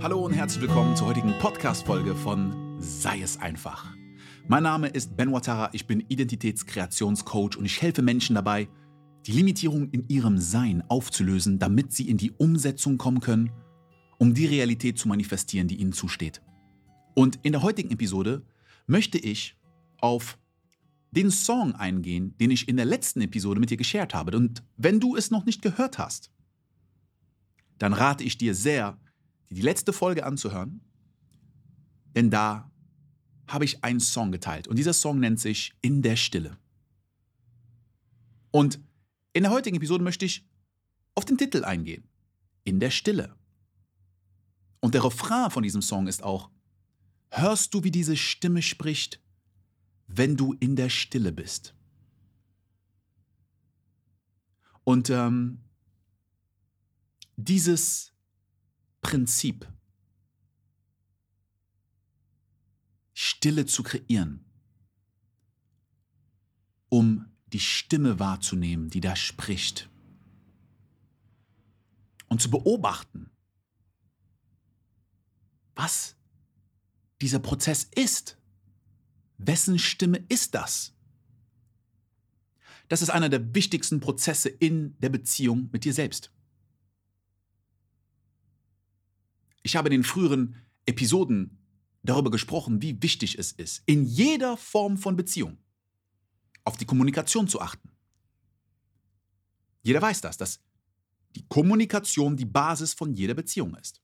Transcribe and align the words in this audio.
Hallo 0.00 0.24
und 0.24 0.32
herzlich 0.32 0.62
willkommen 0.62 0.94
zur 0.94 1.08
heutigen 1.08 1.36
Podcast-Folge 1.40 2.14
von 2.14 2.76
Sei 2.78 3.20
es 3.20 3.36
einfach. 3.36 3.96
Mein 4.46 4.62
Name 4.62 4.86
ist 4.86 5.16
Ben 5.16 5.32
Watara, 5.32 5.70
ich 5.72 5.88
bin 5.88 6.04
Identitätskreationscoach 6.06 7.56
und 7.56 7.64
ich 7.64 7.82
helfe 7.82 8.00
Menschen 8.02 8.36
dabei, 8.36 8.68
die 9.26 9.32
Limitierung 9.32 9.90
in 9.90 10.08
ihrem 10.08 10.38
Sein 10.38 10.84
aufzulösen, 10.88 11.58
damit 11.58 11.92
sie 11.92 12.08
in 12.08 12.16
die 12.16 12.30
Umsetzung 12.30 12.96
kommen 12.96 13.18
können, 13.18 13.50
um 14.18 14.34
die 14.34 14.46
Realität 14.46 15.00
zu 15.00 15.08
manifestieren, 15.08 15.66
die 15.66 15.80
ihnen 15.80 15.92
zusteht. 15.92 16.42
Und 17.16 17.40
in 17.42 17.50
der 17.50 17.62
heutigen 17.62 17.90
Episode 17.90 18.46
möchte 18.86 19.18
ich 19.18 19.56
auf 20.00 20.38
den 21.10 21.32
Song 21.32 21.74
eingehen, 21.74 22.36
den 22.38 22.52
ich 22.52 22.68
in 22.68 22.76
der 22.76 22.86
letzten 22.86 23.20
Episode 23.20 23.58
mit 23.58 23.70
dir 23.70 23.76
geshared 23.76 24.14
habe. 24.14 24.36
Und 24.36 24.62
wenn 24.76 25.00
du 25.00 25.16
es 25.16 25.32
noch 25.32 25.44
nicht 25.44 25.60
gehört 25.60 25.98
hast, 25.98 26.30
dann 27.78 27.92
rate 27.92 28.22
ich 28.22 28.38
dir 28.38 28.54
sehr, 28.54 28.96
die 29.50 29.62
letzte 29.62 29.92
Folge 29.92 30.24
anzuhören, 30.24 30.80
denn 32.14 32.30
da 32.30 32.70
habe 33.46 33.64
ich 33.64 33.82
einen 33.82 34.00
Song 34.00 34.30
geteilt 34.32 34.68
und 34.68 34.76
dieser 34.76 34.92
Song 34.92 35.20
nennt 35.20 35.40
sich 35.40 35.74
In 35.80 36.02
der 36.02 36.16
Stille. 36.16 36.58
Und 38.50 38.80
in 39.32 39.42
der 39.42 39.52
heutigen 39.52 39.76
Episode 39.76 40.04
möchte 40.04 40.24
ich 40.24 40.46
auf 41.14 41.24
den 41.24 41.38
Titel 41.38 41.64
eingehen. 41.64 42.04
In 42.64 42.80
der 42.80 42.90
Stille. 42.90 43.34
Und 44.80 44.94
der 44.94 45.04
Refrain 45.04 45.50
von 45.50 45.62
diesem 45.62 45.82
Song 45.82 46.06
ist 46.06 46.22
auch, 46.22 46.50
hörst 47.30 47.74
du, 47.74 47.84
wie 47.84 47.90
diese 47.90 48.16
Stimme 48.16 48.62
spricht, 48.62 49.20
wenn 50.06 50.36
du 50.36 50.54
in 50.54 50.76
der 50.76 50.88
Stille 50.88 51.32
bist? 51.32 51.74
Und 54.84 55.10
ähm, 55.10 55.60
dieses 57.36 58.12
Prinzip, 59.00 59.70
Stille 63.12 63.66
zu 63.66 63.82
kreieren, 63.82 64.44
um 66.88 67.26
die 67.52 67.60
Stimme 67.60 68.18
wahrzunehmen, 68.18 68.90
die 68.90 69.00
da 69.00 69.16
spricht. 69.16 69.88
Und 72.28 72.42
zu 72.42 72.50
beobachten, 72.50 73.30
was 75.74 76.16
dieser 77.20 77.38
Prozess 77.38 77.84
ist. 77.94 78.36
Wessen 79.38 79.78
Stimme 79.78 80.24
ist 80.28 80.54
das? 80.54 80.92
Das 82.88 83.02
ist 83.02 83.10
einer 83.10 83.28
der 83.28 83.54
wichtigsten 83.54 84.00
Prozesse 84.00 84.48
in 84.48 84.98
der 84.98 85.10
Beziehung 85.10 85.68
mit 85.72 85.84
dir 85.84 85.92
selbst. 85.92 86.32
Ich 89.68 89.76
habe 89.76 89.88
in 89.88 90.00
den 90.00 90.02
früheren 90.02 90.56
Episoden 90.86 91.58
darüber 92.02 92.30
gesprochen, 92.30 92.80
wie 92.80 93.02
wichtig 93.02 93.38
es 93.38 93.52
ist, 93.52 93.82
in 93.84 94.02
jeder 94.02 94.56
Form 94.56 94.96
von 94.96 95.14
Beziehung 95.14 95.58
auf 96.64 96.78
die 96.78 96.86
Kommunikation 96.86 97.48
zu 97.48 97.60
achten. 97.60 97.90
Jeder 99.82 100.00
weiß 100.00 100.22
das, 100.22 100.38
dass 100.38 100.60
die 101.36 101.44
Kommunikation 101.48 102.34
die 102.34 102.46
Basis 102.46 102.94
von 102.94 103.12
jeder 103.12 103.34
Beziehung 103.34 103.74
ist. 103.74 104.00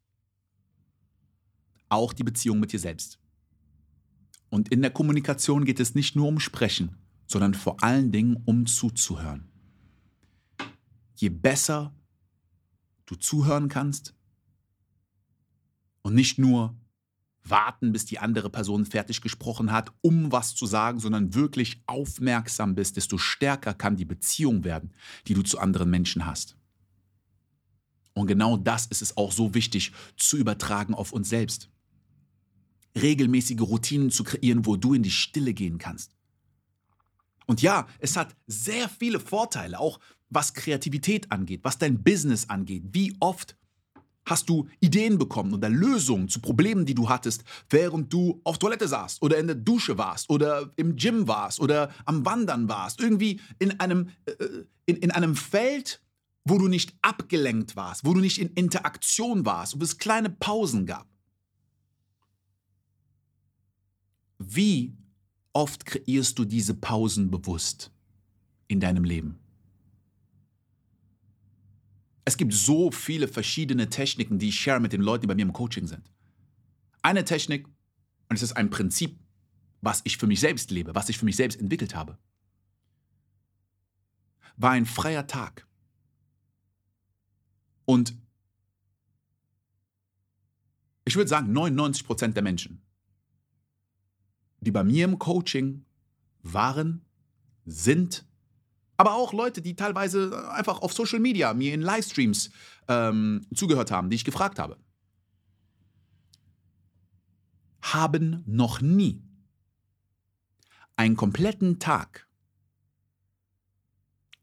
Auch 1.88 2.12
die 2.12 2.24
Beziehung 2.24 2.60
mit 2.60 2.70
dir 2.70 2.78
selbst. 2.78 3.18
Und 4.50 4.68
in 4.68 4.82
der 4.82 4.90
Kommunikation 4.90 5.64
geht 5.64 5.80
es 5.80 5.94
nicht 5.94 6.14
nur 6.14 6.28
um 6.28 6.40
Sprechen, 6.40 6.98
sondern 7.26 7.54
vor 7.54 7.82
allen 7.82 8.12
Dingen 8.12 8.42
um 8.44 8.66
zuzuhören. 8.66 9.48
Je 11.14 11.30
besser 11.30 11.94
du 13.06 13.14
zuhören 13.14 13.70
kannst, 13.70 14.14
und 16.04 16.14
nicht 16.14 16.38
nur 16.38 16.76
warten, 17.42 17.92
bis 17.92 18.04
die 18.04 18.18
andere 18.18 18.50
Person 18.50 18.86
fertig 18.86 19.20
gesprochen 19.20 19.72
hat, 19.72 19.92
um 20.00 20.30
was 20.30 20.54
zu 20.54 20.66
sagen, 20.66 21.00
sondern 21.00 21.34
wirklich 21.34 21.82
aufmerksam 21.86 22.74
bist, 22.74 22.96
desto 22.96 23.18
stärker 23.18 23.74
kann 23.74 23.96
die 23.96 24.04
Beziehung 24.04 24.64
werden, 24.64 24.92
die 25.26 25.34
du 25.34 25.42
zu 25.42 25.58
anderen 25.58 25.90
Menschen 25.90 26.24
hast. 26.26 26.56
Und 28.14 28.28
genau 28.28 28.56
das 28.56 28.86
ist 28.86 29.02
es 29.02 29.16
auch 29.16 29.32
so 29.32 29.54
wichtig 29.54 29.92
zu 30.16 30.36
übertragen 30.36 30.94
auf 30.94 31.12
uns 31.12 31.28
selbst. 31.28 31.68
Regelmäßige 32.96 33.60
Routinen 33.60 34.10
zu 34.10 34.24
kreieren, 34.24 34.66
wo 34.66 34.76
du 34.76 34.94
in 34.94 35.02
die 35.02 35.10
Stille 35.10 35.52
gehen 35.52 35.78
kannst. 35.78 36.14
Und 37.46 37.60
ja, 37.60 37.88
es 37.98 38.16
hat 38.16 38.36
sehr 38.46 38.88
viele 38.88 39.20
Vorteile, 39.20 39.80
auch 39.80 40.00
was 40.30 40.54
Kreativität 40.54 41.30
angeht, 41.32 41.60
was 41.64 41.78
dein 41.78 42.02
Business 42.02 42.48
angeht. 42.48 42.84
Wie 42.92 43.14
oft 43.20 43.56
hast 44.26 44.48
du 44.48 44.68
Ideen 44.80 45.18
bekommen 45.18 45.54
oder 45.54 45.68
Lösungen 45.68 46.28
zu 46.28 46.40
Problemen, 46.40 46.86
die 46.86 46.94
du 46.94 47.08
hattest, 47.08 47.44
während 47.68 48.12
du 48.12 48.40
auf 48.44 48.58
Toilette 48.58 48.88
saßt 48.88 49.22
oder 49.22 49.38
in 49.38 49.46
der 49.46 49.56
Dusche 49.56 49.98
warst 49.98 50.30
oder 50.30 50.72
im 50.76 50.96
Gym 50.96 51.28
warst 51.28 51.60
oder 51.60 51.92
am 52.04 52.24
Wandern 52.24 52.68
warst. 52.68 53.00
Irgendwie 53.00 53.40
in 53.58 53.78
einem, 53.80 54.10
äh, 54.26 54.32
in, 54.86 54.96
in 54.96 55.10
einem 55.10 55.36
Feld, 55.36 56.00
wo 56.44 56.58
du 56.58 56.68
nicht 56.68 56.94
abgelenkt 57.02 57.76
warst, 57.76 58.04
wo 58.04 58.14
du 58.14 58.20
nicht 58.20 58.38
in 58.38 58.48
Interaktion 58.50 59.46
warst, 59.46 59.78
wo 59.78 59.84
es 59.84 59.98
kleine 59.98 60.30
Pausen 60.30 60.86
gab. 60.86 61.06
Wie 64.38 64.96
oft 65.52 65.86
kreierst 65.86 66.38
du 66.38 66.44
diese 66.44 66.74
Pausen 66.74 67.30
bewusst 67.30 67.90
in 68.68 68.80
deinem 68.80 69.04
Leben? 69.04 69.43
Es 72.24 72.36
gibt 72.36 72.54
so 72.54 72.90
viele 72.90 73.28
verschiedene 73.28 73.90
Techniken, 73.90 74.38
die 74.38 74.48
ich 74.48 74.58
share 74.58 74.80
mit 74.80 74.92
den 74.92 75.02
Leuten, 75.02 75.22
die 75.22 75.26
bei 75.26 75.34
mir 75.34 75.42
im 75.42 75.52
Coaching 75.52 75.86
sind. 75.86 76.10
Eine 77.02 77.24
Technik, 77.24 77.66
und 78.28 78.36
es 78.36 78.42
ist 78.42 78.52
ein 78.52 78.70
Prinzip, 78.70 79.18
was 79.82 80.00
ich 80.04 80.16
für 80.16 80.26
mich 80.26 80.40
selbst 80.40 80.70
lebe, 80.70 80.94
was 80.94 81.10
ich 81.10 81.18
für 81.18 81.26
mich 81.26 81.36
selbst 81.36 81.60
entwickelt 81.60 81.94
habe, 81.94 82.18
war 84.56 84.70
ein 84.70 84.86
freier 84.86 85.26
Tag. 85.26 85.66
Und 87.84 88.16
ich 91.04 91.16
würde 91.16 91.28
sagen, 91.28 91.52
99 91.52 92.06
Prozent 92.06 92.34
der 92.34 92.42
Menschen, 92.42 92.80
die 94.60 94.70
bei 94.70 94.82
mir 94.82 95.04
im 95.04 95.18
Coaching 95.18 95.84
waren, 96.42 97.04
sind 97.66 98.26
aber 98.96 99.14
auch 99.14 99.32
Leute, 99.32 99.60
die 99.60 99.76
teilweise 99.76 100.50
einfach 100.52 100.80
auf 100.80 100.92
Social 100.92 101.20
Media 101.20 101.52
mir 101.54 101.74
in 101.74 101.82
Livestreams 101.82 102.50
ähm, 102.88 103.46
zugehört 103.54 103.90
haben, 103.90 104.10
die 104.10 104.16
ich 104.16 104.24
gefragt 104.24 104.58
habe, 104.58 104.76
haben 107.82 108.42
noch 108.46 108.80
nie 108.80 109.22
einen 110.96 111.16
kompletten 111.16 111.78
Tag 111.78 112.28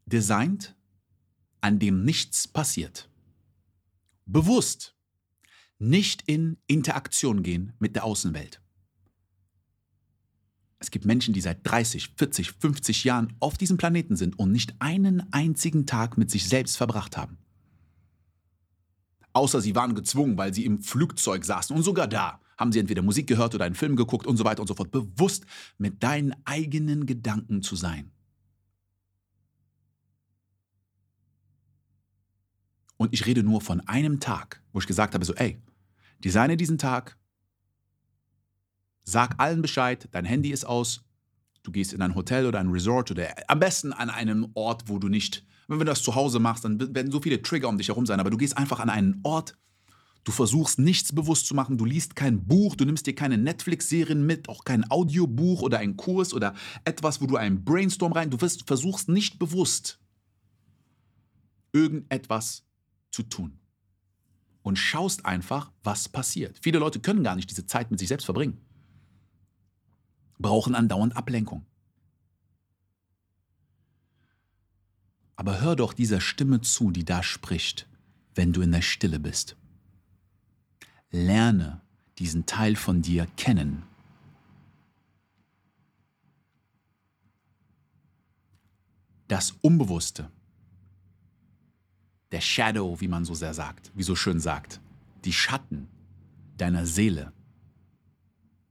designt, 0.05 0.75
an 1.61 1.79
dem 1.79 2.03
nichts 2.03 2.47
passiert. 2.47 3.09
Bewusst 4.25 4.95
nicht 5.79 6.23
in 6.27 6.57
Interaktion 6.67 7.41
gehen 7.41 7.73
mit 7.79 7.95
der 7.95 8.03
Außenwelt. 8.03 8.61
Es 10.81 10.89
gibt 10.89 11.05
Menschen, 11.05 11.35
die 11.35 11.41
seit 11.41 11.59
30, 11.63 12.09
40, 12.17 12.53
50 12.53 13.03
Jahren 13.03 13.33
auf 13.39 13.55
diesem 13.55 13.77
Planeten 13.77 14.15
sind 14.15 14.39
und 14.39 14.51
nicht 14.51 14.73
einen 14.79 15.31
einzigen 15.31 15.85
Tag 15.85 16.17
mit 16.17 16.31
sich 16.31 16.49
selbst 16.49 16.75
verbracht 16.75 17.17
haben. 17.17 17.37
Außer 19.31 19.61
sie 19.61 19.75
waren 19.75 19.93
gezwungen, 19.93 20.39
weil 20.39 20.55
sie 20.55 20.65
im 20.65 20.81
Flugzeug 20.81 21.45
saßen 21.45 21.75
und 21.75 21.83
sogar 21.83 22.07
da 22.07 22.41
haben 22.57 22.71
sie 22.71 22.79
entweder 22.79 23.03
Musik 23.03 23.27
gehört 23.27 23.53
oder 23.53 23.65
einen 23.65 23.75
Film 23.75 23.95
geguckt 23.95 24.25
und 24.25 24.37
so 24.37 24.43
weiter 24.43 24.61
und 24.61 24.67
so 24.67 24.73
fort. 24.73 24.89
Bewusst 24.89 25.45
mit 25.77 26.01
deinen 26.01 26.33
eigenen 26.45 27.05
Gedanken 27.05 27.61
zu 27.61 27.75
sein. 27.75 28.09
Und 32.97 33.13
ich 33.13 33.27
rede 33.27 33.43
nur 33.43 33.61
von 33.61 33.81
einem 33.81 34.19
Tag, 34.19 34.63
wo 34.73 34.79
ich 34.79 34.87
gesagt 34.87 35.13
habe, 35.13 35.25
so, 35.25 35.35
ey, 35.35 35.61
designe 36.23 36.57
diesen 36.57 36.79
Tag, 36.79 37.17
Sag 39.03 39.39
allen 39.39 39.61
Bescheid, 39.61 40.07
dein 40.11 40.25
Handy 40.25 40.51
ist 40.51 40.65
aus, 40.65 41.03
du 41.63 41.71
gehst 41.71 41.93
in 41.93 42.01
ein 42.01 42.15
Hotel 42.15 42.45
oder 42.45 42.59
ein 42.59 42.69
Resort 42.69 43.11
oder 43.11 43.27
am 43.47 43.59
besten 43.59 43.93
an 43.93 44.09
einem 44.09 44.49
Ort, 44.53 44.83
wo 44.87 44.99
du 44.99 45.07
nicht, 45.07 45.45
wenn 45.67 45.79
du 45.79 45.85
das 45.85 46.03
zu 46.03 46.15
Hause 46.15 46.39
machst, 46.39 46.65
dann 46.65 46.79
werden 46.95 47.11
so 47.11 47.21
viele 47.21 47.41
Trigger 47.41 47.69
um 47.69 47.77
dich 47.77 47.87
herum 47.87 48.05
sein, 48.05 48.19
aber 48.19 48.29
du 48.29 48.37
gehst 48.37 48.57
einfach 48.57 48.79
an 48.79 48.89
einen 48.89 49.19
Ort, 49.23 49.57
du 50.23 50.31
versuchst 50.31 50.79
nichts 50.79 51.13
bewusst 51.13 51.47
zu 51.47 51.55
machen, 51.55 51.77
du 51.77 51.85
liest 51.85 52.15
kein 52.15 52.45
Buch, 52.45 52.75
du 52.75 52.85
nimmst 52.85 53.07
dir 53.07 53.15
keine 53.15 53.37
Netflix-Serien 53.37 54.25
mit, 54.25 54.49
auch 54.49 54.63
kein 54.63 54.89
Audiobuch 54.89 55.61
oder 55.61 55.79
einen 55.79 55.97
Kurs 55.97 56.33
oder 56.33 56.53
etwas, 56.85 57.21
wo 57.21 57.25
du 57.25 57.37
einen 57.37 57.63
Brainstorm 57.63 58.11
rein, 58.11 58.29
du 58.29 58.37
versuchst 58.37 59.09
nicht 59.09 59.39
bewusst 59.39 59.99
irgendetwas 61.73 62.63
zu 63.09 63.23
tun. 63.23 63.57
Und 64.63 64.77
schaust 64.77 65.25
einfach, 65.25 65.71
was 65.83 66.07
passiert. 66.07 66.59
Viele 66.61 66.77
Leute 66.77 66.99
können 66.99 67.23
gar 67.23 67.35
nicht 67.35 67.49
diese 67.49 67.65
Zeit 67.65 67.89
mit 67.89 67.99
sich 67.99 68.09
selbst 68.09 68.25
verbringen 68.25 68.61
brauchen 70.41 70.75
andauernd 70.75 71.15
Ablenkung. 71.15 71.65
Aber 75.35 75.59
hör 75.59 75.75
doch 75.75 75.93
dieser 75.93 76.21
Stimme 76.21 76.61
zu, 76.61 76.91
die 76.91 77.05
da 77.05 77.23
spricht, 77.23 77.87
wenn 78.35 78.53
du 78.53 78.61
in 78.61 78.71
der 78.71 78.81
Stille 78.81 79.19
bist. 79.19 79.55
Lerne 81.09 81.81
diesen 82.19 82.45
Teil 82.45 82.75
von 82.75 83.01
dir 83.01 83.25
kennen. 83.37 83.83
Das 89.27 89.51
Unbewusste, 89.61 90.29
der 92.31 92.41
Shadow, 92.41 92.99
wie 93.01 93.07
man 93.07 93.25
so 93.25 93.33
sehr 93.33 93.53
sagt, 93.53 93.91
wie 93.95 94.03
so 94.03 94.15
schön 94.15 94.39
sagt, 94.39 94.79
die 95.25 95.33
Schatten 95.33 95.87
deiner 96.57 96.85
Seele 96.85 97.33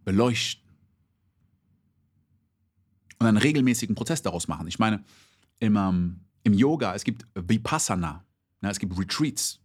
beleuchten 0.05 0.70
und 3.21 3.27
einen 3.27 3.37
regelmäßigen 3.37 3.95
Prozess 3.95 4.23
daraus 4.23 4.49
machen. 4.49 4.67
Ich 4.67 4.79
meine, 4.79 5.05
im, 5.61 5.77
ähm, 5.77 6.21
im 6.43 6.55
Yoga, 6.55 6.95
es 6.95 7.05
gibt 7.05 7.27
Vipassana, 7.35 8.25
ja, 8.63 8.71
es 8.71 8.79
gibt 8.79 8.99
Retreats. 8.99 9.61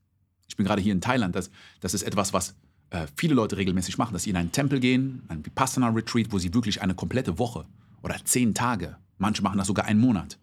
Ich 0.48 0.56
bin 0.56 0.66
gerade 0.66 0.82
hier 0.82 0.94
in 0.94 1.02
Thailand, 1.02 1.36
das, 1.36 1.50
das 1.80 1.94
ist 1.94 2.04
etwas, 2.04 2.34
was 2.34 2.56
äh, 2.92 3.08
viele 3.16 3.34
Leute 3.34 3.58
regelmäßig 3.58 3.98
machen, 3.98 4.14
dass 4.14 4.24
sie 4.24 4.30
in 4.30 4.36
einen 4.36 4.52
Tempel 4.52 4.80
gehen, 4.80 5.24
ein 5.30 5.44
Vipassana-Retreat, 5.44 6.32
wo 6.32 6.38
sie 6.38 6.54
wirklich 6.54 6.82
eine 6.82 6.94
komplette 6.94 7.40
Woche 7.40 7.66
oder 8.04 8.18
zehn 8.24 8.54
Tage, 8.54 8.98
manche 9.18 9.42
machen 9.42 9.58
das 9.58 9.68
sogar 9.68 9.86
einen 9.86 10.02
Monat, 10.02 10.38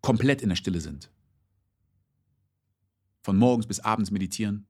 komplett 0.00 0.42
in 0.42 0.48
der 0.48 0.56
Stille 0.56 0.80
sind. 0.80 1.10
Von 3.20 3.36
morgens 3.36 3.66
bis 3.66 3.78
abends 3.78 4.10
meditieren, 4.10 4.66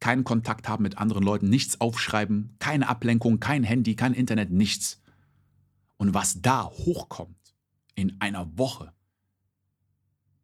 keinen 0.00 0.24
Kontakt 0.24 0.68
haben 0.68 0.84
mit 0.84 0.98
anderen 0.98 1.24
Leuten, 1.24 1.48
nichts 1.48 1.80
aufschreiben, 1.80 2.54
keine 2.60 2.88
Ablenkung, 2.88 3.40
kein 3.40 3.64
Handy, 3.64 3.96
kein 3.96 4.14
Internet, 4.14 4.50
nichts. 4.50 5.02
Und 5.96 6.14
was 6.14 6.42
da 6.42 6.64
hochkommt 6.64 7.54
in 7.94 8.20
einer 8.20 8.58
Woche, 8.58 8.92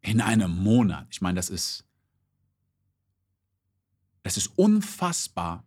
in 0.01 0.21
einem 0.21 0.51
Monat, 0.51 1.07
ich 1.11 1.21
meine, 1.21 1.35
das 1.35 1.49
ist, 1.49 1.85
es 4.23 4.37
ist 4.37 4.57
unfassbar, 4.57 5.65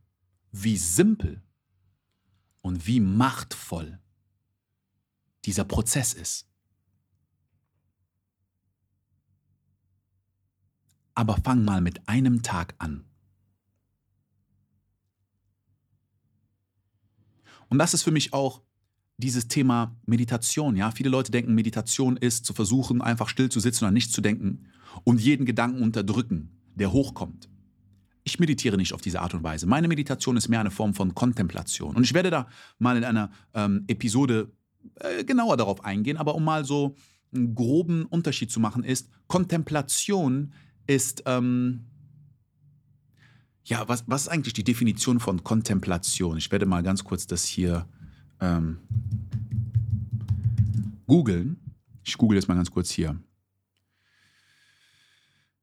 wie 0.50 0.76
simpel 0.76 1.42
und 2.62 2.86
wie 2.86 3.00
machtvoll 3.00 4.00
dieser 5.44 5.64
Prozess 5.64 6.14
ist. 6.14 6.48
Aber 11.14 11.36
fang 11.36 11.64
mal 11.64 11.80
mit 11.80 12.08
einem 12.08 12.42
Tag 12.42 12.74
an. 12.78 13.08
Und 17.68 17.78
das 17.78 17.94
ist 17.94 18.02
für 18.02 18.10
mich 18.10 18.32
auch 18.32 18.65
dieses 19.18 19.48
Thema 19.48 19.96
Meditation. 20.06 20.76
Ja, 20.76 20.90
viele 20.90 21.08
Leute 21.08 21.32
denken, 21.32 21.54
Meditation 21.54 22.16
ist 22.16 22.44
zu 22.44 22.52
versuchen, 22.52 23.00
einfach 23.00 23.28
still 23.28 23.48
zu 23.48 23.60
sitzen 23.60 23.84
oder 23.84 23.92
nicht 23.92 24.12
zu 24.12 24.20
denken 24.20 24.66
und 25.04 25.20
jeden 25.20 25.46
Gedanken 25.46 25.82
unterdrücken, 25.82 26.50
der 26.74 26.92
hochkommt. 26.92 27.48
Ich 28.24 28.38
meditiere 28.38 28.76
nicht 28.76 28.92
auf 28.92 29.00
diese 29.00 29.20
Art 29.20 29.34
und 29.34 29.42
Weise. 29.42 29.66
Meine 29.66 29.88
Meditation 29.88 30.36
ist 30.36 30.48
mehr 30.48 30.60
eine 30.60 30.70
Form 30.70 30.94
von 30.94 31.14
Kontemplation. 31.14 31.94
Und 31.94 32.02
ich 32.02 32.12
werde 32.12 32.30
da 32.30 32.48
mal 32.78 32.96
in 32.96 33.04
einer 33.04 33.30
ähm, 33.54 33.84
Episode 33.86 34.50
äh, 34.96 35.24
genauer 35.24 35.56
darauf 35.56 35.84
eingehen, 35.84 36.16
aber 36.16 36.34
um 36.34 36.44
mal 36.44 36.64
so 36.64 36.96
einen 37.32 37.54
groben 37.54 38.04
Unterschied 38.06 38.50
zu 38.50 38.60
machen, 38.60 38.82
ist, 38.84 39.08
Kontemplation 39.28 40.52
ist, 40.86 41.22
ähm, 41.26 41.86
ja, 43.64 43.88
was, 43.88 44.04
was 44.06 44.22
ist 44.22 44.28
eigentlich 44.28 44.54
die 44.54 44.64
Definition 44.64 45.20
von 45.20 45.42
Kontemplation? 45.42 46.36
Ich 46.36 46.50
werde 46.52 46.66
mal 46.66 46.82
ganz 46.82 47.04
kurz 47.04 47.26
das 47.26 47.44
hier 47.44 47.86
ähm, 48.40 48.78
googeln. 51.06 51.58
Ich 52.04 52.16
google 52.16 52.36
jetzt 52.36 52.48
mal 52.48 52.54
ganz 52.54 52.70
kurz 52.70 52.90
hier. 52.90 53.18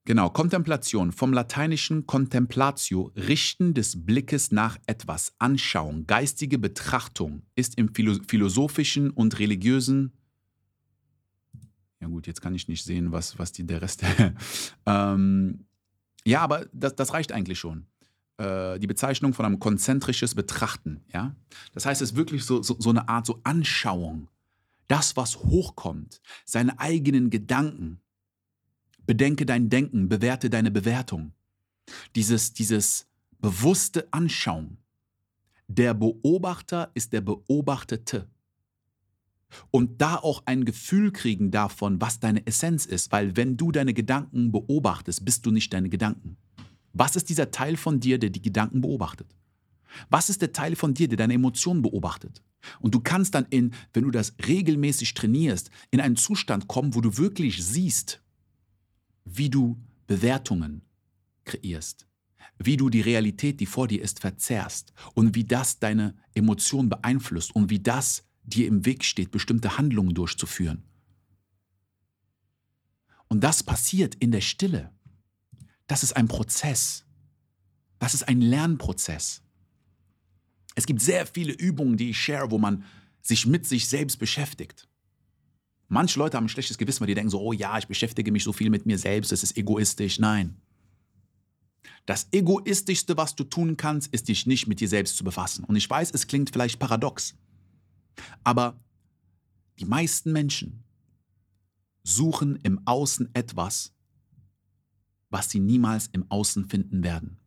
Genau, 0.05 0.29
Kontemplation 0.29 1.13
vom 1.13 1.31
lateinischen 1.31 2.05
contemplatio, 2.05 3.13
Richten 3.15 3.73
des 3.73 4.05
Blickes 4.05 4.51
nach 4.51 4.77
etwas, 4.85 5.33
Anschauung, 5.39 6.07
geistige 6.07 6.59
Betrachtung, 6.59 7.43
ist 7.55 7.77
im 7.77 7.93
philosophischen 7.93 9.11
und 9.11 9.39
religiösen 9.39 10.11
ja 12.03 12.09
gut, 12.09 12.27
jetzt 12.27 12.41
kann 12.41 12.53
ich 12.53 12.67
nicht 12.67 12.83
sehen, 12.83 13.13
was, 13.13 13.39
was 13.39 13.53
die, 13.53 13.65
der 13.65 13.81
Rest. 13.81 14.03
ähm, 14.85 15.65
ja, 16.25 16.41
aber 16.41 16.65
das, 16.73 16.95
das 16.97 17.13
reicht 17.13 17.31
eigentlich 17.31 17.59
schon. 17.59 17.85
Äh, 18.37 18.79
die 18.79 18.87
Bezeichnung 18.87 19.33
von 19.33 19.45
einem 19.45 19.59
konzentrisches 19.59 20.33
Betrachten. 20.33 21.01
Ja? 21.13 21.35
Das 21.73 21.85
heißt, 21.85 22.01
es 22.01 22.11
ist 22.11 22.17
wirklich 22.17 22.43
so, 22.43 22.63
so, 22.63 22.75
so 22.79 22.89
eine 22.89 23.07
Art 23.07 23.25
so 23.25 23.39
Anschauung. 23.43 24.27
Das, 24.87 25.15
was 25.15 25.37
hochkommt, 25.37 26.21
seine 26.45 26.79
eigenen 26.79 27.29
Gedanken. 27.29 27.99
Bedenke 29.05 29.45
dein 29.45 29.69
Denken, 29.69 30.09
bewerte 30.09 30.49
deine 30.49 30.71
Bewertung. 30.71 31.33
Dieses, 32.15 32.53
dieses 32.53 33.07
bewusste 33.39 34.07
Anschauen. 34.11 34.77
Der 35.67 35.93
Beobachter 35.93 36.91
ist 36.93 37.13
der 37.13 37.21
Beobachtete. 37.21 38.27
Und 39.69 40.01
da 40.01 40.15
auch 40.15 40.43
ein 40.45 40.65
Gefühl 40.65 41.11
kriegen 41.11 41.51
davon, 41.51 42.01
was 42.01 42.19
deine 42.19 42.45
Essenz 42.47 42.85
ist, 42.85 43.11
weil 43.11 43.35
wenn 43.37 43.57
du 43.57 43.71
deine 43.71 43.93
Gedanken 43.93 44.51
beobachtest, 44.51 45.23
bist 45.23 45.45
du 45.45 45.51
nicht 45.51 45.71
deine 45.73 45.89
Gedanken. 45.89 46.37
Was 46.93 47.15
ist 47.15 47.29
dieser 47.29 47.51
Teil 47.51 47.75
von 47.75 47.99
dir, 47.99 48.19
der 48.19 48.29
die 48.29 48.41
Gedanken 48.41 48.81
beobachtet? 48.81 49.35
Was 50.09 50.29
ist 50.29 50.41
der 50.41 50.53
Teil 50.53 50.75
von 50.75 50.93
dir, 50.93 51.07
der 51.07 51.17
deine 51.17 51.33
Emotionen 51.33 51.81
beobachtet? 51.81 52.41
Und 52.79 52.95
du 52.95 52.99
kannst 52.99 53.35
dann 53.35 53.45
in, 53.49 53.73
wenn 53.93 54.03
du 54.03 54.11
das 54.11 54.33
regelmäßig 54.47 55.13
trainierst, 55.13 55.69
in 55.91 55.99
einen 55.99 56.15
Zustand 56.15 56.67
kommen, 56.67 56.95
wo 56.95 57.01
du 57.01 57.17
wirklich 57.17 57.63
siehst, 57.63 58.21
wie 59.25 59.49
du 59.49 59.77
Bewertungen 60.07 60.81
kreierst, 61.45 62.07
wie 62.57 62.77
du 62.77 62.89
die 62.89 63.01
Realität, 63.01 63.59
die 63.59 63.65
vor 63.65 63.87
dir 63.87 64.01
ist, 64.01 64.19
verzerrst 64.19 64.93
und 65.13 65.35
wie 65.35 65.43
das 65.43 65.79
deine 65.79 66.15
Emotionen 66.33 66.89
beeinflusst 66.89 67.55
und 67.55 67.69
wie 67.69 67.79
das 67.79 68.23
dir 68.43 68.67
im 68.67 68.85
Weg 68.85 69.03
steht, 69.03 69.31
bestimmte 69.31 69.77
Handlungen 69.77 70.13
durchzuführen. 70.13 70.83
Und 73.27 73.43
das 73.43 73.63
passiert 73.63 74.15
in 74.15 74.31
der 74.31 74.41
Stille. 74.41 74.91
Das 75.87 76.03
ist 76.03 76.13
ein 76.13 76.27
Prozess. 76.27 77.05
Das 77.99 78.13
ist 78.13 78.27
ein 78.27 78.41
Lernprozess. 78.41 79.41
Es 80.75 80.85
gibt 80.85 81.01
sehr 81.01 81.25
viele 81.25 81.53
Übungen, 81.53 81.97
die 81.97 82.09
ich 82.09 82.19
share, 82.19 82.51
wo 82.51 82.57
man 82.57 82.83
sich 83.21 83.45
mit 83.45 83.65
sich 83.65 83.87
selbst 83.87 84.17
beschäftigt. 84.17 84.87
Manche 85.87 86.19
Leute 86.19 86.37
haben 86.37 86.45
ein 86.45 86.49
schlechtes 86.49 86.77
Gewissen, 86.77 87.01
weil 87.01 87.07
die 87.07 87.13
denken 87.13 87.29
so, 87.29 87.39
oh 87.39 87.53
ja, 87.53 87.77
ich 87.77 87.87
beschäftige 87.87 88.31
mich 88.31 88.43
so 88.43 88.51
viel 88.51 88.69
mit 88.69 88.85
mir 88.85 88.97
selbst, 88.97 89.31
das 89.31 89.43
ist 89.43 89.55
egoistisch. 89.57 90.19
Nein. 90.19 90.57
Das 92.05 92.27
Egoistischste, 92.31 93.15
was 93.15 93.35
du 93.35 93.43
tun 93.43 93.77
kannst, 93.77 94.13
ist 94.13 94.27
dich 94.27 94.45
nicht 94.45 94.67
mit 94.67 94.79
dir 94.79 94.89
selbst 94.89 95.15
zu 95.15 95.23
befassen. 95.23 95.63
Und 95.63 95.75
ich 95.75 95.89
weiß, 95.89 96.11
es 96.11 96.27
klingt 96.27 96.49
vielleicht 96.49 96.79
paradox, 96.79 97.35
aber 98.43 98.79
die 99.79 99.85
meisten 99.85 100.31
Menschen 100.31 100.83
suchen 102.03 102.57
im 102.63 102.85
Außen 102.85 103.29
etwas, 103.33 103.93
was 105.33 105.49
sie 105.49 105.59
niemals 105.59 106.07
im 106.13 106.29
Außen 106.29 106.69
finden 106.69 107.03
werden. 107.03 107.39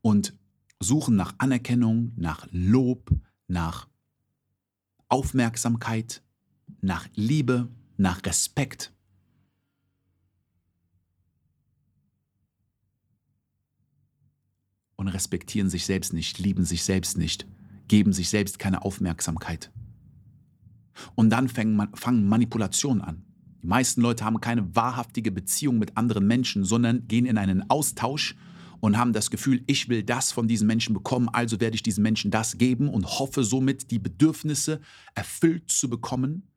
Und 0.00 0.34
suchen 0.80 1.16
nach 1.16 1.34
Anerkennung, 1.36 2.12
nach 2.16 2.48
Lob, 2.50 3.10
nach 3.46 3.88
Aufmerksamkeit, 5.08 6.22
nach 6.80 7.06
Liebe, 7.14 7.68
nach 7.98 8.24
Respekt. 8.24 8.94
Und 14.96 15.08
respektieren 15.08 15.68
sich 15.68 15.84
selbst 15.84 16.14
nicht, 16.14 16.38
lieben 16.38 16.64
sich 16.64 16.84
selbst 16.84 17.18
nicht, 17.18 17.46
geben 17.86 18.14
sich 18.14 18.30
selbst 18.30 18.58
keine 18.58 18.80
Aufmerksamkeit. 18.82 19.70
Und 21.14 21.28
dann 21.28 21.50
fangen, 21.50 22.28
Manipulationen 22.28 23.02
an. 23.02 23.27
Die 23.62 23.66
meisten 23.66 24.00
Leute 24.00 24.24
haben 24.24 24.40
keine 24.40 24.74
wahrhaftige 24.74 25.30
Beziehung 25.32 25.78
mit 25.78 25.96
anderen 25.96 26.26
Menschen, 26.26 26.64
sondern 26.64 27.08
gehen 27.08 27.26
in 27.26 27.38
einen 27.38 27.68
Austausch 27.70 28.36
und 28.80 28.96
haben 28.96 29.12
das 29.12 29.30
Gefühl, 29.30 29.64
ich 29.66 29.88
will 29.88 30.02
das 30.02 30.30
von 30.30 30.46
diesen 30.46 30.66
Menschen 30.66 30.94
bekommen, 30.94 31.28
also 31.28 31.60
werde 31.60 31.74
ich 31.74 31.82
diesen 31.82 32.02
Menschen 32.02 32.30
das 32.30 32.58
geben 32.58 32.88
und 32.88 33.18
hoffe 33.18 33.42
somit, 33.42 33.90
die 33.90 33.98
Bedürfnisse 33.98 34.80
erfüllt 35.14 35.70
zu 35.70 35.88
bekommen 35.88 36.48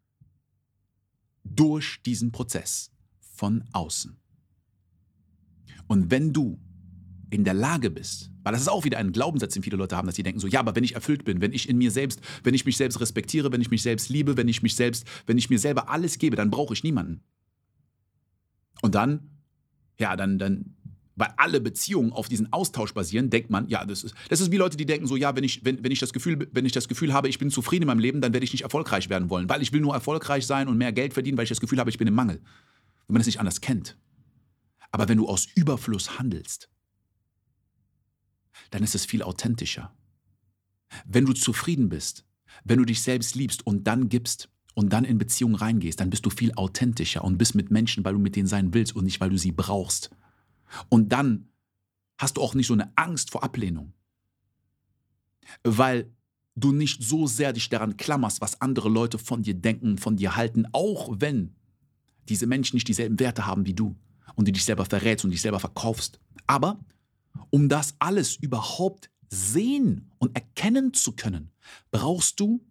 durch 1.44 2.02
diesen 2.06 2.32
Prozess 2.32 2.92
von 3.20 3.64
außen. 3.74 4.18
Und 5.88 6.12
wenn 6.12 6.32
du 6.32 6.60
in 7.32 7.46
der 7.46 7.54
Lage 7.54 7.90
bist, 7.90 8.30
weil 8.44 8.52
das 8.52 8.62
ist 8.62 8.68
auch 8.68 8.84
wieder 8.84 8.98
ein 8.98 9.14
Glaubenssatz, 9.14 9.54
den 9.54 9.64
viele 9.64 9.78
Leute 9.78 9.96
haben, 9.96 10.06
dass 10.06 10.16
sie 10.16 10.24
denken 10.24 10.40
so, 10.40 10.48
ja, 10.48 10.60
aber 10.60 10.76
wenn 10.76 10.84
ich 10.84 10.96
erfüllt 10.96 11.24
bin, 11.24 11.40
wenn 11.40 11.54
ich 11.54 11.68
in 11.70 11.78
mir 11.78 11.90
selbst, 11.90 12.20
wenn 12.44 12.54
ich 12.54 12.66
mich 12.66 12.76
selbst 12.76 13.00
respektiere, 13.00 13.52
wenn 13.54 13.62
ich 13.62 13.72
mich 13.72 13.82
selbst 13.82 14.10
liebe, 14.10 14.36
wenn 14.36 14.50
ich 14.50 14.62
mich 14.62 14.76
selbst, 14.76 15.08
wenn 15.28 15.38
ich 15.38 15.50
mir 15.50 15.58
selber 15.58 15.90
alles 15.90 16.20
gebe, 16.20 16.36
dann 16.36 16.52
brauche 16.52 16.74
ich 16.74 16.84
niemanden. 16.84 17.24
Und 18.82 18.96
dann, 18.96 19.30
ja, 19.98 20.18
dann, 20.18 20.40
dann, 20.40 20.76
weil 21.16 21.34
alle 21.38 21.62
Beziehungen 21.62 22.12
auf 22.12 22.28
diesen 22.28 22.52
Austausch 22.52 22.94
basieren, 22.94 23.30
denkt 23.30 23.50
man, 23.50 23.70
ja, 23.70 23.86
das 23.86 24.04
ist, 24.04 24.14
das 24.28 24.42
ist 24.42 24.52
wie 24.52 24.58
Leute, 24.58 24.76
die 24.76 24.86
denken 24.86 25.08
so, 25.08 25.16
ja, 25.16 25.34
wenn 25.34 25.46
ich, 25.46 25.64
wenn, 25.64 25.82
wenn 25.86 25.92
ich 25.94 26.00
das 26.00 26.12
Gefühl, 26.12 26.50
wenn 26.52 26.66
ich 26.66 26.74
das 26.74 26.90
Gefühl 26.90 27.14
habe, 27.14 27.30
ich 27.30 27.40
bin 27.40 27.50
zufrieden 27.50 27.84
in 27.84 27.88
meinem 27.88 28.00
Leben, 28.00 28.20
dann 28.20 28.34
werde 28.34 28.44
ich 28.44 28.52
nicht 28.52 28.64
erfolgreich 28.64 29.10
werden 29.10 29.30
wollen, 29.30 29.48
weil 29.48 29.62
ich 29.62 29.72
will 29.72 29.80
nur 29.80 29.94
erfolgreich 29.94 30.46
sein 30.46 30.68
und 30.68 30.78
mehr 30.78 30.92
Geld 30.92 31.14
verdienen, 31.14 31.38
weil 31.38 31.44
ich 31.44 31.50
das 31.50 31.62
Gefühl 31.62 31.80
habe, 31.80 31.90
ich 31.90 31.98
bin 31.98 32.08
im 32.08 32.16
Mangel. 32.16 32.42
Wenn 33.08 33.14
man 33.14 33.22
es 33.22 33.28
nicht 33.28 33.40
anders 33.40 33.62
kennt. 33.62 33.98
Aber 34.92 35.08
wenn 35.08 35.18
du 35.18 35.28
aus 35.28 35.48
Überfluss 35.56 36.20
handelst, 36.20 36.70
dann 38.70 38.84
ist 38.84 38.96
es 38.96 39.06
viel 39.06 39.24
authentischer. 39.24 39.94
Wenn 41.06 41.26
du 41.26 41.34
zufrieden 41.34 41.90
bist, 41.90 42.26
wenn 42.64 42.80
du 42.80 42.86
dich 42.86 43.02
selbst 43.02 43.36
liebst 43.36 43.66
und 43.66 43.86
dann 43.86 44.10
gibst 44.10 44.50
und 44.74 44.92
dann 44.92 45.06
in 45.06 45.18
Beziehungen 45.18 45.56
reingehst, 45.56 46.00
dann 46.00 46.10
bist 46.10 46.26
du 46.26 46.30
viel 46.30 46.54
authentischer 46.56 47.24
und 47.24 47.38
bist 47.38 47.56
mit 47.56 47.72
Menschen, 47.72 48.04
weil 48.04 48.14
du 48.14 48.20
mit 48.20 48.36
denen 48.36 48.48
sein 48.48 48.74
willst 48.74 48.96
und 48.96 49.06
nicht, 49.06 49.20
weil 49.20 49.30
du 49.30 49.38
sie 49.38 49.52
brauchst. 49.52 50.12
Und 50.90 51.12
dann 51.12 51.50
hast 52.18 52.38
du 52.38 52.42
auch 52.42 52.54
nicht 52.54 52.68
so 52.68 52.74
eine 52.74 52.96
Angst 52.98 53.32
vor 53.32 53.44
Ablehnung. 53.44 53.94
Weil 55.64 56.12
du 56.56 56.72
nicht 56.72 57.04
so 57.04 57.28
sehr 57.28 57.54
dich 57.54 57.70
daran 57.70 57.98
klammerst, 57.98 58.42
was 58.42 58.62
andere 58.62 58.90
Leute 58.90 59.18
von 59.18 59.42
dir 59.42 59.54
denken, 59.54 59.98
von 59.98 60.18
dir 60.18 60.36
halten, 60.36 60.68
auch 60.74 61.10
wenn 61.20 61.56
diese 62.30 62.46
Menschen 62.46 62.76
nicht 62.76 62.88
dieselben 62.88 63.20
Werte 63.20 63.46
haben 63.46 63.66
wie 63.66 63.74
du 63.74 63.96
und 64.36 64.48
du 64.48 64.52
dich 64.52 64.66
selber 64.66 64.86
verrätst 64.86 65.26
und 65.26 65.32
dich 65.32 65.42
selber 65.42 65.60
verkaufst. 65.60 66.20
Aber 66.48 66.80
um 67.50 67.70
das 67.70 67.96
alles 68.00 68.36
überhaupt 68.36 69.10
sehen 69.30 70.12
und 70.18 70.36
erkennen 70.36 70.94
zu 70.94 71.14
können, 71.14 71.52
brauchst 71.90 72.40
du 72.40 72.66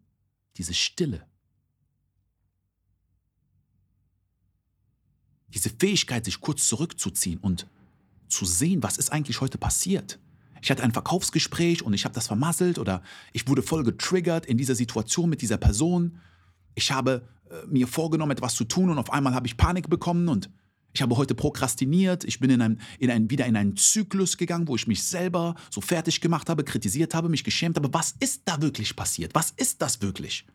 diese 0.56 0.74
Stille. 0.74 1.26
Diese 5.54 5.70
Fähigkeit, 5.70 6.24
sich 6.24 6.40
kurz 6.40 6.68
zurückzuziehen 6.68 7.38
und 7.38 7.66
zu 8.28 8.44
sehen, 8.44 8.82
was 8.82 8.98
ist 8.98 9.10
eigentlich 9.10 9.40
heute 9.40 9.58
passiert. 9.58 10.20
Ich 10.62 10.70
hatte 10.70 10.82
ein 10.82 10.92
Verkaufsgespräch 10.92 11.82
und 11.82 11.94
ich 11.94 12.04
habe 12.04 12.14
das 12.14 12.26
vermasselt 12.26 12.78
oder 12.78 13.02
ich 13.32 13.48
wurde 13.48 13.62
voll 13.62 13.82
getriggert 13.82 14.46
in 14.46 14.58
dieser 14.58 14.74
Situation 14.74 15.30
mit 15.30 15.42
dieser 15.42 15.56
Person. 15.56 16.18
Ich 16.74 16.92
habe 16.92 17.26
äh, 17.50 17.66
mir 17.66 17.88
vorgenommen, 17.88 18.32
etwas 18.32 18.54
zu 18.54 18.64
tun 18.64 18.90
und 18.90 18.98
auf 18.98 19.10
einmal 19.10 19.34
habe 19.34 19.46
ich 19.46 19.56
Panik 19.56 19.88
bekommen 19.88 20.28
und 20.28 20.50
ich 20.92 21.02
habe 21.02 21.16
heute 21.16 21.34
prokrastiniert. 21.34 22.24
Ich 22.24 22.40
bin 22.40 22.50
in 22.50 22.60
ein, 22.60 22.80
in 22.98 23.10
ein, 23.10 23.30
wieder 23.30 23.46
in 23.46 23.56
einen 23.56 23.76
Zyklus 23.76 24.36
gegangen, 24.36 24.66
wo 24.66 24.74
ich 24.74 24.86
mich 24.86 25.02
selber 25.02 25.54
so 25.70 25.80
fertig 25.80 26.20
gemacht 26.20 26.48
habe, 26.48 26.64
kritisiert 26.64 27.14
habe, 27.14 27.28
mich 27.28 27.44
geschämt 27.44 27.76
habe. 27.76 27.92
Was 27.94 28.14
ist 28.18 28.42
da 28.44 28.60
wirklich 28.60 28.96
passiert? 28.96 29.34
Was 29.34 29.52
ist 29.52 29.80
das 29.82 30.02
wirklich? 30.02 30.46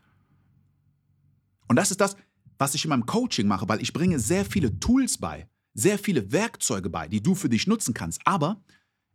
Und 1.68 1.78
das 1.78 1.92
ist 1.92 2.02
das, 2.02 2.18
was 2.58 2.76
ich 2.76 2.84
in 2.84 2.90
meinem 2.90 3.06
Coaching 3.06 3.48
mache, 3.48 3.68
weil 3.68 3.82
ich 3.82 3.94
bringe 3.94 4.20
sehr 4.20 4.46
viele 4.46 4.78
Tools 4.80 5.18
bei, 5.18 5.48
sehr 5.74 5.98
viele 5.98 6.32
Werkzeuge 6.32 6.90
bei, 6.90 7.08
die 7.08 7.22
du 7.22 7.34
für 7.34 7.50
dich 7.50 7.66
nutzen 7.68 7.94
kannst. 7.94 8.22
Aber 8.26 8.62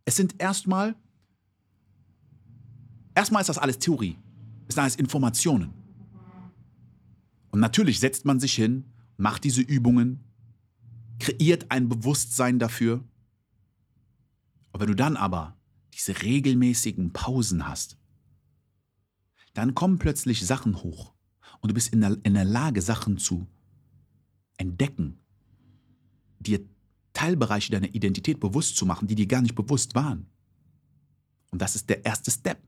es 0.05 0.15
sind 0.15 0.35
erstmal, 0.39 0.95
erstmal 3.13 3.41
ist 3.41 3.47
das 3.49 3.57
alles 3.59 3.77
Theorie. 3.77 4.17
Es 4.67 4.75
sind 4.75 4.81
alles 4.81 4.95
Informationen. 4.95 5.73
Und 7.51 7.59
natürlich 7.59 7.99
setzt 7.99 8.25
man 8.25 8.39
sich 8.39 8.53
hin, 8.53 8.85
macht 9.17 9.43
diese 9.43 9.61
Übungen, 9.61 10.23
kreiert 11.21 11.69
ein 11.69 11.87
Bewusstsein 11.87 12.59
dafür. 12.59 13.03
Und 14.71 14.79
wenn 14.79 14.87
du 14.87 14.95
dann 14.95 15.15
aber 15.15 15.57
diese 15.93 16.21
regelmäßigen 16.21 17.13
Pausen 17.13 17.67
hast, 17.67 17.97
dann 19.53 19.75
kommen 19.75 19.99
plötzlich 19.99 20.45
Sachen 20.45 20.81
hoch 20.81 21.13
und 21.59 21.69
du 21.69 21.73
bist 21.73 21.93
in 21.93 22.01
der, 22.01 22.17
in 22.23 22.33
der 22.33 22.45
Lage, 22.45 22.81
Sachen 22.81 23.17
zu 23.17 23.47
entdecken, 24.57 25.19
dir 26.39 26.61
Teilbereiche 27.13 27.71
deiner 27.71 27.93
Identität 27.93 28.39
bewusst 28.39 28.77
zu 28.77 28.85
machen, 28.85 29.07
die 29.07 29.15
dir 29.15 29.27
gar 29.27 29.41
nicht 29.41 29.55
bewusst 29.55 29.95
waren. 29.95 30.27
Und 31.51 31.61
das 31.61 31.75
ist 31.75 31.89
der 31.89 32.05
erste 32.05 32.31
Step. 32.31 32.61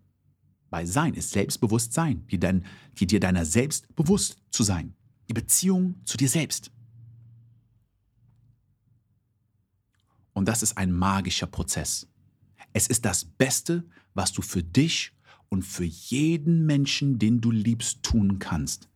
Bei 0.70 0.86
Sein 0.86 1.14
ist 1.14 1.32
Selbstbewusstsein, 1.32 2.28
die, 2.28 2.40
dein, 2.40 2.66
die 3.00 3.08
dir 3.08 3.20
deiner 3.20 3.46
selbst 3.46 3.96
bewusst 3.96 4.38
zu 4.50 4.64
sein. 4.64 4.94
Die 5.30 5.34
Beziehung 5.34 5.96
zu 6.04 6.18
dir 6.18 6.28
selbst. 6.28 6.72
Und 10.34 10.48
das 10.48 10.64
ist 10.64 10.78
ein 10.78 10.92
magischer 10.92 11.48
Prozess. 11.48 12.08
Es 12.74 12.88
ist 12.88 13.06
das 13.06 13.24
Beste, 13.26 13.84
was 14.14 14.32
du 14.34 14.42
für 14.42 14.64
dich 14.64 15.14
und 15.50 15.64
für 15.64 15.86
jeden 15.86 16.66
Menschen, 16.66 17.20
den 17.20 17.40
du 17.40 17.52
liebst, 17.52 18.02
tun 18.04 18.40
kannst. 18.40 18.90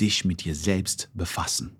Dich 0.00 0.24
mit 0.24 0.44
dir 0.44 0.54
selbst 0.54 1.10
befassen. 1.14 1.76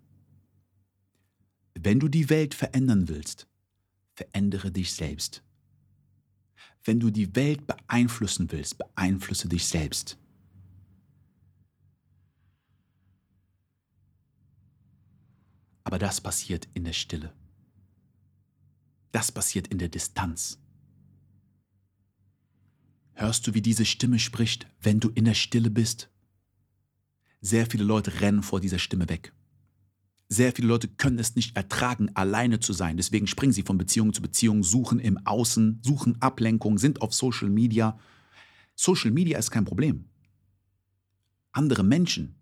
Wenn 1.75 2.01
du 2.01 2.09
die 2.09 2.31
Welt 2.31 2.55
verändern 2.55 3.09
willst, 3.09 3.49
verändere 4.15 4.71
dich 4.71 4.93
selbst. 4.93 5.43
Wenn 6.85 7.01
du 7.01 7.11
die 7.11 7.35
Welt 7.35 7.67
beeinflussen 7.67 8.51
willst, 8.53 8.79
beeinflusse 8.79 9.49
dich 9.49 9.67
selbst. 9.67 10.19
Aber 15.83 15.99
das 15.99 16.21
passiert 16.21 16.69
in 16.75 16.85
der 16.85 16.93
Stille. 16.93 17.33
Das 19.15 19.31
passiert 19.31 19.69
in 19.69 19.79
der 19.79 19.89
Distanz. 19.89 20.59
Hörst 23.13 23.47
du, 23.47 23.55
wie 23.55 23.63
diese 23.63 23.85
Stimme 23.85 24.19
spricht, 24.19 24.67
wenn 24.83 24.99
du 24.99 25.09
in 25.09 25.25
der 25.25 25.35
Stille 25.35 25.71
bist? 25.71 26.11
Sehr 27.41 27.67
viele 27.67 27.85
Leute 27.85 28.21
rennen 28.21 28.43
vor 28.43 28.59
dieser 28.59 28.81
Stimme 28.81 29.09
weg. 29.09 29.33
Sehr 30.29 30.51
viele 30.51 30.67
Leute 30.67 30.89
können 30.89 31.21
es 31.21 31.37
nicht 31.37 31.57
ertragen, 31.57 32.11
alleine 32.15 32.59
zu 32.59 32.73
sein. 32.73 32.97
Deswegen 32.97 33.29
springen 33.29 33.53
sie 33.53 33.63
von 33.63 33.79
Beziehung 33.79 34.13
zu 34.13 34.21
Beziehung, 34.21 34.65
suchen 34.65 34.99
im 34.99 35.25
Außen, 35.25 35.79
suchen 35.85 36.21
Ablenkung, 36.21 36.79
sind 36.79 37.01
auf 37.01 37.15
Social 37.15 37.51
Media. 37.51 37.97
Social 38.75 39.13
Media 39.13 39.39
ist 39.39 39.53
kein 39.53 39.65
Problem. 39.65 40.07
Andere 41.53 41.85
Menschen, 41.85 42.35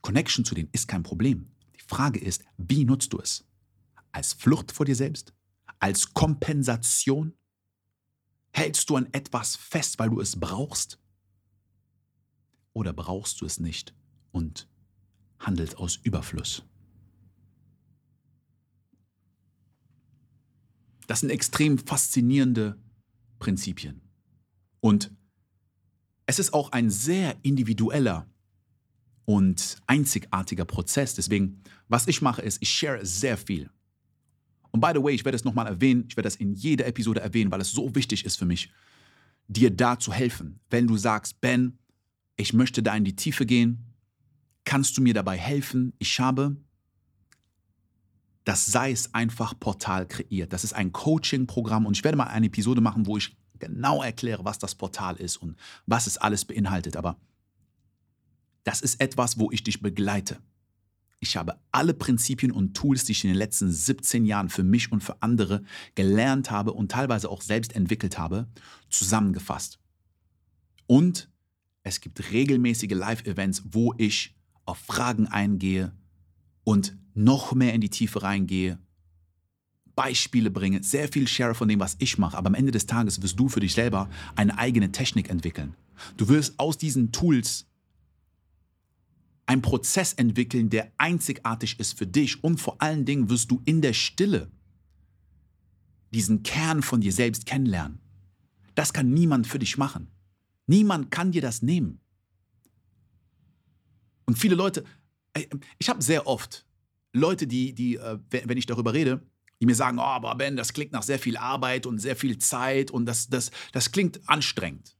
Connection 0.00 0.46
zu 0.46 0.54
denen 0.54 0.70
ist 0.72 0.88
kein 0.88 1.02
Problem. 1.02 1.50
Die 1.76 1.82
Frage 1.86 2.18
ist, 2.18 2.42
wie 2.56 2.86
nutzt 2.86 3.12
du 3.12 3.18
es? 3.18 3.44
Als 4.10 4.32
Flucht 4.32 4.72
vor 4.72 4.86
dir 4.86 4.96
selbst? 4.96 5.34
Als 5.84 6.14
Kompensation? 6.14 7.34
Hältst 8.54 8.88
du 8.88 8.96
an 8.96 9.06
etwas 9.12 9.54
fest, 9.54 9.98
weil 9.98 10.08
du 10.08 10.18
es 10.18 10.40
brauchst? 10.40 10.98
Oder 12.72 12.94
brauchst 12.94 13.42
du 13.42 13.44
es 13.44 13.60
nicht 13.60 13.94
und 14.32 14.66
handelst 15.38 15.76
aus 15.76 15.96
Überfluss? 15.96 16.64
Das 21.06 21.20
sind 21.20 21.28
extrem 21.28 21.76
faszinierende 21.76 22.82
Prinzipien. 23.38 24.00
Und 24.80 25.14
es 26.24 26.38
ist 26.38 26.54
auch 26.54 26.72
ein 26.72 26.88
sehr 26.88 27.36
individueller 27.44 28.26
und 29.26 29.76
einzigartiger 29.86 30.64
Prozess. 30.64 31.14
Deswegen, 31.14 31.62
was 31.88 32.06
ich 32.06 32.22
mache, 32.22 32.40
ist, 32.40 32.62
ich 32.62 32.70
share 32.70 33.04
sehr 33.04 33.36
viel. 33.36 33.70
Und 34.74 34.80
by 34.80 34.90
the 34.92 35.00
way, 35.00 35.14
ich 35.14 35.24
werde 35.24 35.36
es 35.36 35.44
nochmal 35.44 35.68
erwähnen, 35.68 36.06
ich 36.08 36.16
werde 36.16 36.26
das 36.26 36.34
in 36.34 36.52
jeder 36.52 36.84
Episode 36.86 37.20
erwähnen, 37.20 37.52
weil 37.52 37.60
es 37.60 37.70
so 37.70 37.94
wichtig 37.94 38.24
ist 38.24 38.36
für 38.36 38.44
mich, 38.44 38.72
dir 39.46 39.70
da 39.70 40.00
zu 40.00 40.12
helfen. 40.12 40.58
Wenn 40.68 40.88
du 40.88 40.96
sagst, 40.96 41.40
Ben, 41.40 41.78
ich 42.34 42.52
möchte 42.52 42.82
da 42.82 42.96
in 42.96 43.04
die 43.04 43.14
Tiefe 43.14 43.46
gehen, 43.46 43.94
kannst 44.64 44.98
du 44.98 45.00
mir 45.00 45.14
dabei 45.14 45.38
helfen? 45.38 45.92
Ich 46.00 46.18
habe 46.18 46.56
das 48.42 48.66
sei 48.66 48.90
es 48.90 49.14
einfach 49.14 49.54
Portal 49.60 50.08
kreiert. 50.08 50.52
Das 50.52 50.64
ist 50.64 50.72
ein 50.72 50.90
Coaching-Programm 50.92 51.86
und 51.86 51.96
ich 51.96 52.02
werde 52.02 52.18
mal 52.18 52.24
eine 52.24 52.46
Episode 52.46 52.80
machen, 52.80 53.06
wo 53.06 53.16
ich 53.16 53.36
genau 53.60 54.02
erkläre, 54.02 54.44
was 54.44 54.58
das 54.58 54.74
Portal 54.74 55.14
ist 55.16 55.36
und 55.36 55.56
was 55.86 56.08
es 56.08 56.18
alles 56.18 56.44
beinhaltet. 56.44 56.96
Aber 56.96 57.16
das 58.64 58.80
ist 58.80 59.00
etwas, 59.00 59.38
wo 59.38 59.52
ich 59.52 59.62
dich 59.62 59.80
begleite. 59.80 60.40
Ich 61.20 61.36
habe 61.36 61.58
alle 61.72 61.94
Prinzipien 61.94 62.52
und 62.52 62.74
Tools, 62.74 63.04
die 63.04 63.12
ich 63.12 63.24
in 63.24 63.30
den 63.30 63.38
letzten 63.38 63.70
17 63.70 64.26
Jahren 64.26 64.50
für 64.50 64.62
mich 64.62 64.92
und 64.92 65.02
für 65.02 65.22
andere 65.22 65.62
gelernt 65.94 66.50
habe 66.50 66.72
und 66.72 66.90
teilweise 66.90 67.30
auch 67.30 67.40
selbst 67.40 67.74
entwickelt 67.74 68.18
habe, 68.18 68.46
zusammengefasst. 68.90 69.78
Und 70.86 71.30
es 71.82 72.00
gibt 72.00 72.30
regelmäßige 72.30 72.92
Live-Events, 72.92 73.62
wo 73.70 73.94
ich 73.96 74.34
auf 74.64 74.78
Fragen 74.78 75.26
eingehe 75.26 75.92
und 76.64 76.96
noch 77.14 77.54
mehr 77.54 77.74
in 77.74 77.80
die 77.80 77.90
Tiefe 77.90 78.22
reingehe, 78.22 78.78
Beispiele 79.94 80.50
bringe, 80.50 80.82
sehr 80.82 81.08
viel 81.08 81.28
share 81.28 81.54
von 81.54 81.68
dem, 81.68 81.80
was 81.80 81.96
ich 82.00 82.18
mache. 82.18 82.36
Aber 82.36 82.48
am 82.48 82.54
Ende 82.54 82.72
des 82.72 82.86
Tages 82.86 83.22
wirst 83.22 83.38
du 83.38 83.48
für 83.48 83.60
dich 83.60 83.74
selber 83.74 84.10
eine 84.34 84.58
eigene 84.58 84.90
Technik 84.90 85.30
entwickeln. 85.30 85.74
Du 86.16 86.28
wirst 86.28 86.58
aus 86.58 86.78
diesen 86.78 87.12
Tools 87.12 87.66
einen 89.46 89.62
Prozess 89.62 90.12
entwickeln, 90.14 90.70
der 90.70 90.92
einzigartig 90.98 91.78
ist 91.78 91.98
für 91.98 92.06
dich. 92.06 92.42
Und 92.42 92.60
vor 92.60 92.80
allen 92.80 93.04
Dingen 93.04 93.28
wirst 93.28 93.50
du 93.50 93.62
in 93.64 93.82
der 93.82 93.92
Stille 93.92 94.50
diesen 96.12 96.42
Kern 96.42 96.82
von 96.82 97.00
dir 97.00 97.12
selbst 97.12 97.46
kennenlernen. 97.46 98.00
Das 98.74 98.92
kann 98.92 99.12
niemand 99.12 99.46
für 99.46 99.58
dich 99.58 99.76
machen. 99.76 100.08
Niemand 100.66 101.10
kann 101.10 101.32
dir 101.32 101.42
das 101.42 101.62
nehmen. 101.62 102.00
Und 104.24 104.38
viele 104.38 104.54
Leute, 104.54 104.84
ich 105.78 105.88
habe 105.88 106.02
sehr 106.02 106.26
oft 106.26 106.64
Leute, 107.12 107.46
die, 107.46 107.74
die, 107.74 107.96
äh, 107.96 108.18
wenn 108.30 108.56
ich 108.56 108.66
darüber 108.66 108.92
rede, 108.94 109.20
die 109.60 109.66
mir 109.66 109.74
sagen, 109.74 109.98
oh, 109.98 110.02
aber 110.02 110.34
Ben, 110.34 110.56
das 110.56 110.72
klingt 110.72 110.92
nach 110.92 111.02
sehr 111.02 111.18
viel 111.18 111.36
Arbeit 111.36 111.86
und 111.86 111.98
sehr 111.98 112.16
viel 112.16 112.38
Zeit 112.38 112.90
und 112.90 113.06
das, 113.06 113.28
das, 113.28 113.50
das 113.72 113.92
klingt 113.92 114.20
anstrengend. 114.28 114.96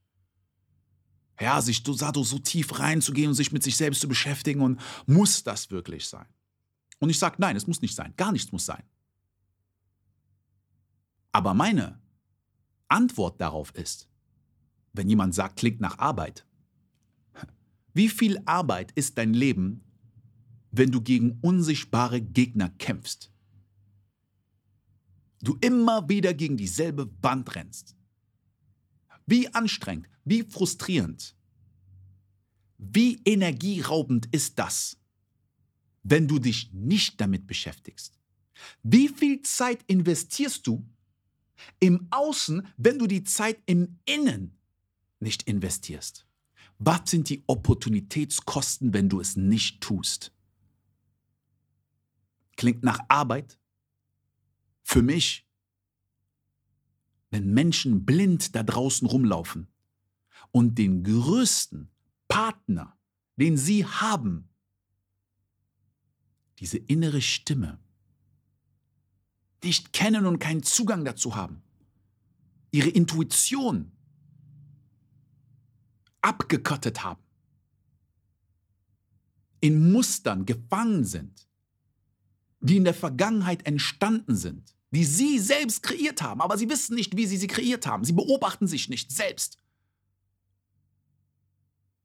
Ja, 1.41 1.61
sich 1.61 1.83
so, 1.85 1.95
so 1.95 2.39
tief 2.39 2.79
reinzugehen 2.79 3.29
und 3.29 3.35
sich 3.35 3.53
mit 3.53 3.63
sich 3.63 3.77
selbst 3.77 4.01
zu 4.01 4.09
beschäftigen 4.09 4.61
und 4.61 4.81
muss 5.07 5.43
das 5.43 5.71
wirklich 5.71 6.07
sein? 6.07 6.27
Und 7.01 7.11
ich 7.11 7.19
sage, 7.19 7.37
nein, 7.39 7.57
es 7.57 7.67
muss 7.67 7.83
nicht 7.83 7.95
sein. 7.95 8.15
Gar 8.17 8.33
nichts 8.33 8.53
muss 8.53 8.67
sein. 8.67 8.83
Aber 11.33 11.53
meine 11.55 12.01
Antwort 12.89 13.41
darauf 13.41 13.75
ist, 13.75 14.09
wenn 14.93 15.09
jemand 15.09 15.35
sagt, 15.35 15.57
klingt 15.57 15.81
nach 15.81 15.99
Arbeit. 15.99 16.47
Wie 17.95 18.09
viel 18.09 18.41
Arbeit 18.47 18.93
ist 18.93 19.19
dein 19.19 19.35
Leben, 19.35 19.83
wenn 20.71 20.93
du 20.93 21.01
gegen 21.01 21.41
unsichtbare 21.41 22.21
Gegner 22.21 22.69
kämpfst? 22.69 23.33
Du 25.43 25.59
immer 25.61 26.09
wieder 26.09 26.33
gegen 26.33 26.57
dieselbe 26.57 27.11
Wand 27.21 27.55
rennst. 27.57 27.97
Wie 29.27 29.53
anstrengend, 29.53 30.09
wie 30.25 30.43
frustrierend, 30.43 31.37
wie 32.79 33.21
energieraubend 33.25 34.29
ist 34.33 34.59
das, 34.59 34.99
wenn 36.03 36.29
du 36.29 36.39
dich 36.39 36.73
nicht 36.73 37.21
damit 37.21 37.47
beschäftigst? 37.47 38.19
Wie 38.83 39.09
viel 39.09 39.43
Zeit 39.43 39.83
investierst 39.87 40.67
du 40.67 40.87
im 41.81 42.09
Außen, 42.11 42.67
wenn 42.77 42.99
du 42.99 43.07
die 43.07 43.25
Zeit 43.25 43.63
im 43.67 43.99
Innen 44.05 44.59
nicht 45.21 45.45
investierst? 45.45 46.27
Was 46.79 47.11
sind 47.11 47.29
die 47.29 47.45
Opportunitätskosten, 47.47 48.93
wenn 48.93 49.09
du 49.09 49.21
es 49.21 49.37
nicht 49.37 49.81
tust? 49.81 50.33
Klingt 52.57 52.83
nach 52.83 53.01
Arbeit? 53.09 53.59
Für 54.83 55.03
mich, 55.03 55.47
wenn 57.31 57.53
Menschen 57.53 58.05
blind 58.05 58.55
da 58.55 58.63
draußen 58.63 59.09
rumlaufen 59.09 59.69
und 60.55 60.79
den 60.79 61.03
größten 61.03 61.91
Partner, 62.29 62.97
den 63.35 63.57
sie 63.57 63.85
haben, 63.85 64.49
diese 66.61 66.79
innere 66.79 67.21
Stimme, 67.21 67.81
nicht 69.65 69.93
kennen 69.93 70.27
und 70.27 70.39
keinen 70.39 70.63
Zugang 70.63 71.05
dazu 71.05 71.35
haben, 71.35 71.61
ihre 72.71 72.89
Intuition 72.89 73.91
abgekottet 76.21 77.03
haben, 77.03 77.25
in 79.59 79.91
Mustern 79.91 80.47
gefangen 80.47 81.05
sind, 81.05 81.49
die 82.61 82.77
in 82.77 82.85
der 82.85 82.95
Vergangenheit 82.95 83.67
entstanden 83.67 84.37
sind, 84.37 84.77
die 84.93 85.05
sie 85.05 85.41
selbst 85.41 85.83
kreiert 85.83 86.23
haben, 86.23 86.41
aber 86.41 86.57
sie 86.57 86.71
wissen 86.71 86.95
nicht, 86.95 87.17
wie 87.17 87.27
sie 87.27 87.39
sie 87.39 87.49
kreiert 87.49 87.89
haben. 87.89 88.05
Sie 88.05 88.13
beobachten 88.13 88.69
sich 88.69 88.89
nicht 88.89 89.11
selbst. 89.11 89.59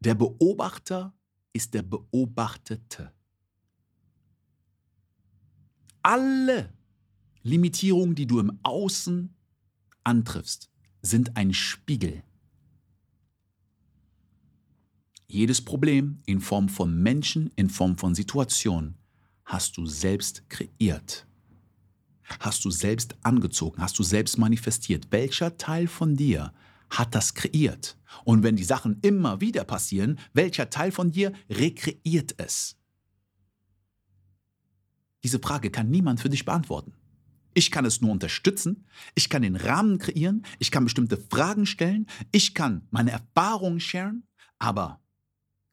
Der 0.01 0.15
Beobachter 0.15 1.13
ist 1.51 1.73
der 1.73 1.81
Beobachtete. 1.81 3.11
Alle 6.01 6.73
Limitierungen, 7.43 8.15
die 8.15 8.25
du 8.25 8.39
im 8.39 8.59
Außen 8.63 9.35
antriffst, 10.03 10.69
sind 11.01 11.35
ein 11.35 11.53
Spiegel. 11.53 12.23
Jedes 15.27 15.63
Problem 15.63 16.21
in 16.25 16.39
Form 16.39 16.69
von 16.69 17.01
Menschen, 17.03 17.51
in 17.55 17.69
Form 17.69 17.97
von 17.97 18.15
Situationen 18.15 18.97
hast 19.45 19.77
du 19.77 19.85
selbst 19.85 20.49
kreiert. 20.49 21.27
Hast 22.39 22.63
du 22.63 22.71
selbst 22.71 23.17
angezogen, 23.23 23.81
hast 23.81 23.99
du 23.99 24.03
selbst 24.03 24.37
manifestiert. 24.37 25.07
Welcher 25.11 25.57
Teil 25.57 25.87
von 25.87 26.15
dir 26.15 26.53
hat 26.89 27.15
das 27.15 27.33
kreiert? 27.33 27.97
Und 28.23 28.43
wenn 28.43 28.55
die 28.55 28.63
Sachen 28.63 28.99
immer 29.01 29.41
wieder 29.41 29.63
passieren, 29.63 30.19
welcher 30.33 30.69
Teil 30.69 30.91
von 30.91 31.11
dir 31.11 31.33
rekreiert 31.49 32.35
es? 32.37 32.77
Diese 35.23 35.39
Frage 35.39 35.69
kann 35.69 35.89
niemand 35.89 36.21
für 36.21 36.29
dich 36.29 36.45
beantworten. 36.45 36.93
Ich 37.53 37.71
kann 37.71 37.85
es 37.85 37.99
nur 37.99 38.11
unterstützen, 38.11 38.85
ich 39.15 39.29
kann 39.29 39.41
den 39.41 39.55
Rahmen 39.55 39.97
kreieren, 39.97 40.45
ich 40.59 40.71
kann 40.71 40.83
bestimmte 40.83 41.17
Fragen 41.17 41.65
stellen, 41.65 42.05
ich 42.31 42.53
kann 42.53 42.87
meine 42.91 43.11
Erfahrungen 43.11 43.79
sharen, 43.79 44.23
aber 44.59 45.01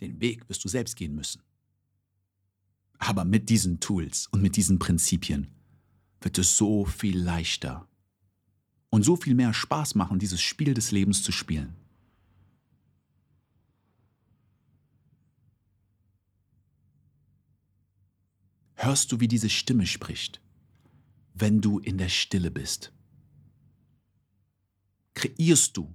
den 0.01 0.21
Weg 0.21 0.49
wirst 0.49 0.65
du 0.65 0.69
selbst 0.69 0.97
gehen 0.97 1.15
müssen. 1.15 1.43
Aber 2.99 3.25
mit 3.25 3.51
diesen 3.51 3.79
Tools 3.79 4.27
und 4.33 4.43
mit 4.43 4.57
diesen 4.57 4.79
Prinzipien 4.79 5.55
wird 6.21 6.39
es 6.39 6.57
so 6.57 6.87
viel 6.87 7.19
leichter 7.19 7.87
und 8.97 9.05
so 9.05 9.15
viel 9.15 9.35
mehr 9.35 9.55
Spaß 9.55 9.95
machen, 9.95 10.19
dieses 10.19 10.41
Spiel 10.41 10.75
des 10.75 10.91
Lebens 10.91 11.23
zu 11.23 11.31
spielen. 11.31 11.77
Hörst 18.75 19.13
du, 19.13 19.21
wie 19.21 19.29
diese 19.29 19.49
Stimme 19.49 19.87
spricht? 19.87 20.41
wenn 21.39 21.61
du 21.61 21.79
in 21.79 21.99
der 21.99 22.09
Stille 22.09 22.51
bist? 22.51 22.93
Kreierst 25.15 25.77
du 25.77 25.95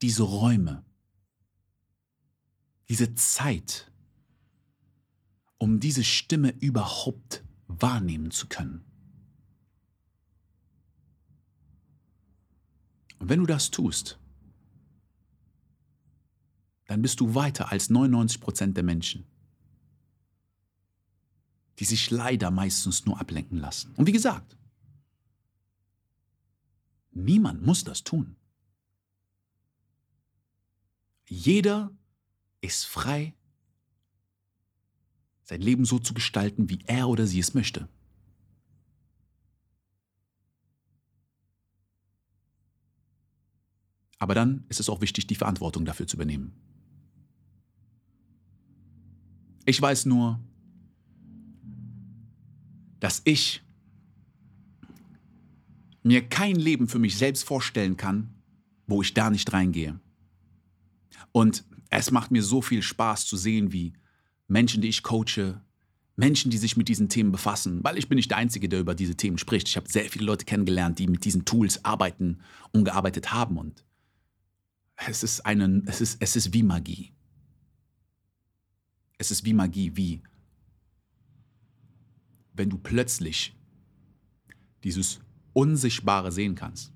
diese 0.00 0.22
Räume, 0.22 0.84
diese 2.88 3.14
Zeit, 3.14 3.92
um 5.58 5.78
diese 5.78 6.04
Stimme 6.04 6.54
überhaupt 6.58 7.44
wahrnehmen 7.66 8.30
zu 8.30 8.48
können? 8.48 8.84
Und 13.24 13.30
wenn 13.30 13.40
du 13.40 13.46
das 13.46 13.70
tust, 13.70 14.20
dann 16.86 17.00
bist 17.00 17.20
du 17.20 17.34
weiter 17.34 17.72
als 17.72 17.88
99 17.88 18.40
Prozent 18.40 18.76
der 18.76 18.84
Menschen 18.84 19.24
die 21.78 21.84
sich 21.84 22.10
leider 22.10 22.50
meistens 22.50 23.04
nur 23.04 23.20
ablenken 23.20 23.58
lassen. 23.58 23.92
Und 23.96 24.06
wie 24.06 24.12
gesagt, 24.12 24.56
niemand 27.10 27.64
muss 27.64 27.84
das 27.84 28.04
tun. 28.04 28.36
Jeder 31.26 31.90
ist 32.60 32.84
frei, 32.84 33.34
sein 35.42 35.60
Leben 35.60 35.84
so 35.84 35.98
zu 35.98 36.14
gestalten, 36.14 36.70
wie 36.70 36.78
er 36.86 37.08
oder 37.08 37.26
sie 37.26 37.40
es 37.40 37.54
möchte. 37.54 37.88
Aber 44.24 44.34
dann 44.34 44.64
ist 44.70 44.80
es 44.80 44.88
auch 44.88 45.02
wichtig, 45.02 45.26
die 45.26 45.34
Verantwortung 45.34 45.84
dafür 45.84 46.06
zu 46.06 46.16
übernehmen. 46.16 46.54
Ich 49.66 49.82
weiß 49.82 50.06
nur, 50.06 50.40
dass 53.00 53.20
ich 53.24 53.62
mir 56.02 56.26
kein 56.26 56.56
Leben 56.56 56.88
für 56.88 56.98
mich 56.98 57.18
selbst 57.18 57.44
vorstellen 57.44 57.98
kann, 57.98 58.32
wo 58.86 59.02
ich 59.02 59.12
da 59.12 59.28
nicht 59.28 59.52
reingehe. 59.52 60.00
Und 61.32 61.62
es 61.90 62.10
macht 62.10 62.30
mir 62.30 62.42
so 62.42 62.62
viel 62.62 62.80
Spaß 62.80 63.26
zu 63.26 63.36
sehen, 63.36 63.74
wie 63.74 63.92
Menschen, 64.48 64.80
die 64.80 64.88
ich 64.88 65.02
coache, 65.02 65.60
Menschen, 66.16 66.50
die 66.50 66.56
sich 66.56 66.78
mit 66.78 66.88
diesen 66.88 67.10
Themen 67.10 67.30
befassen, 67.30 67.84
weil 67.84 67.98
ich 67.98 68.08
bin 68.08 68.16
nicht 68.16 68.30
der 68.30 68.38
Einzige, 68.38 68.70
der 68.70 68.80
über 68.80 68.94
diese 68.94 69.16
Themen 69.16 69.36
spricht. 69.36 69.68
Ich 69.68 69.76
habe 69.76 69.86
sehr 69.86 70.04
viele 70.04 70.24
Leute 70.24 70.46
kennengelernt, 70.46 70.98
die 70.98 71.08
mit 71.08 71.26
diesen 71.26 71.44
Tools 71.44 71.84
arbeiten 71.84 72.38
und 72.72 72.84
gearbeitet 72.84 73.30
haben. 73.30 73.58
Und 73.58 73.84
es 74.96 75.22
ist, 75.22 75.40
eine, 75.46 75.82
es 75.86 76.00
ist, 76.00 76.16
es 76.20 76.36
ist 76.36 76.52
wie 76.52 76.62
Magie. 76.62 77.12
Es 79.18 79.30
ist 79.30 79.44
wie 79.44 79.54
Magie, 79.54 79.96
wie 79.96 80.22
wenn 82.52 82.70
du 82.70 82.78
plötzlich 82.78 83.56
dieses 84.84 85.20
Unsichtbare 85.52 86.30
sehen 86.30 86.54
kannst, 86.54 86.92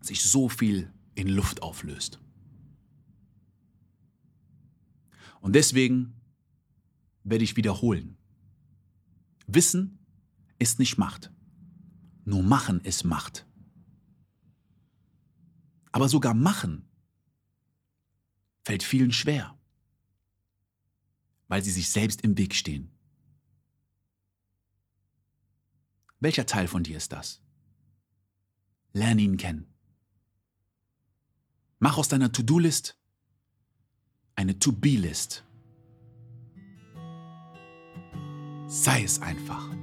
sich 0.00 0.22
so 0.22 0.48
viel 0.48 0.92
in 1.14 1.28
Luft 1.28 1.62
auflöst. 1.62 2.20
Und 5.40 5.54
deswegen 5.54 6.14
werde 7.24 7.44
ich 7.44 7.56
wiederholen. 7.56 8.16
Wissen 9.46 9.98
ist 10.58 10.78
nicht 10.78 10.98
Macht. 10.98 11.32
Nur 12.24 12.42
Machen 12.42 12.80
ist 12.80 13.04
Macht. 13.04 13.46
Aber 15.96 16.10
sogar 16.10 16.34
Machen 16.34 16.86
fällt 18.66 18.82
vielen 18.82 19.12
schwer, 19.12 19.58
weil 21.48 21.64
sie 21.64 21.70
sich 21.70 21.88
selbst 21.88 22.20
im 22.20 22.36
Weg 22.36 22.54
stehen. 22.54 22.90
Welcher 26.20 26.44
Teil 26.44 26.68
von 26.68 26.82
dir 26.82 26.98
ist 26.98 27.12
das? 27.12 27.40
Lerne 28.92 29.22
ihn 29.22 29.38
kennen. 29.38 29.72
Mach 31.78 31.96
aus 31.96 32.08
deiner 32.08 32.30
To-Do-List 32.30 33.00
eine 34.34 34.58
To-Be-List. 34.58 35.46
Sei 38.66 39.02
es 39.02 39.22
einfach. 39.22 39.74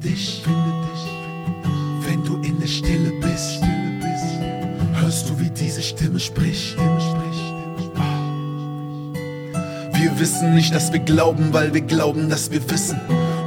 Finde 0.00 0.08
dich, 0.08 0.42
wenn 2.06 2.24
du 2.24 2.36
in 2.42 2.58
der 2.58 2.66
Stille 2.66 3.12
bist. 3.20 3.60
Hörst 4.94 5.28
du, 5.28 5.38
wie 5.38 5.50
diese 5.50 5.82
Stimme 5.82 6.18
spricht? 6.18 6.76
Wir 9.92 10.18
wissen 10.18 10.54
nicht, 10.54 10.74
dass 10.74 10.92
wir 10.92 11.00
glauben, 11.00 11.52
weil 11.52 11.72
wir 11.74 11.80
glauben, 11.80 12.28
dass 12.28 12.50
wir 12.50 12.68
wissen. 12.70 13.00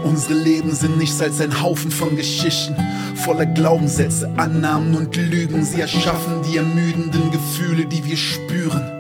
Unsere 0.03 0.35
Leben 0.35 0.73
sind 0.73 0.97
nichts 0.97 1.21
als 1.21 1.41
ein 1.41 1.61
Haufen 1.61 1.91
von 1.91 2.15
Geschichten, 2.15 2.75
voller 3.15 3.45
Glaubenssätze, 3.45 4.31
Annahmen 4.37 4.95
und 4.95 5.15
Lügen. 5.15 5.65
Sie 5.65 5.81
erschaffen 5.81 6.43
die 6.49 6.57
ermüdenden 6.57 7.31
Gefühle, 7.31 7.85
die 7.85 8.05
wir 8.05 8.17
spüren. 8.17 8.96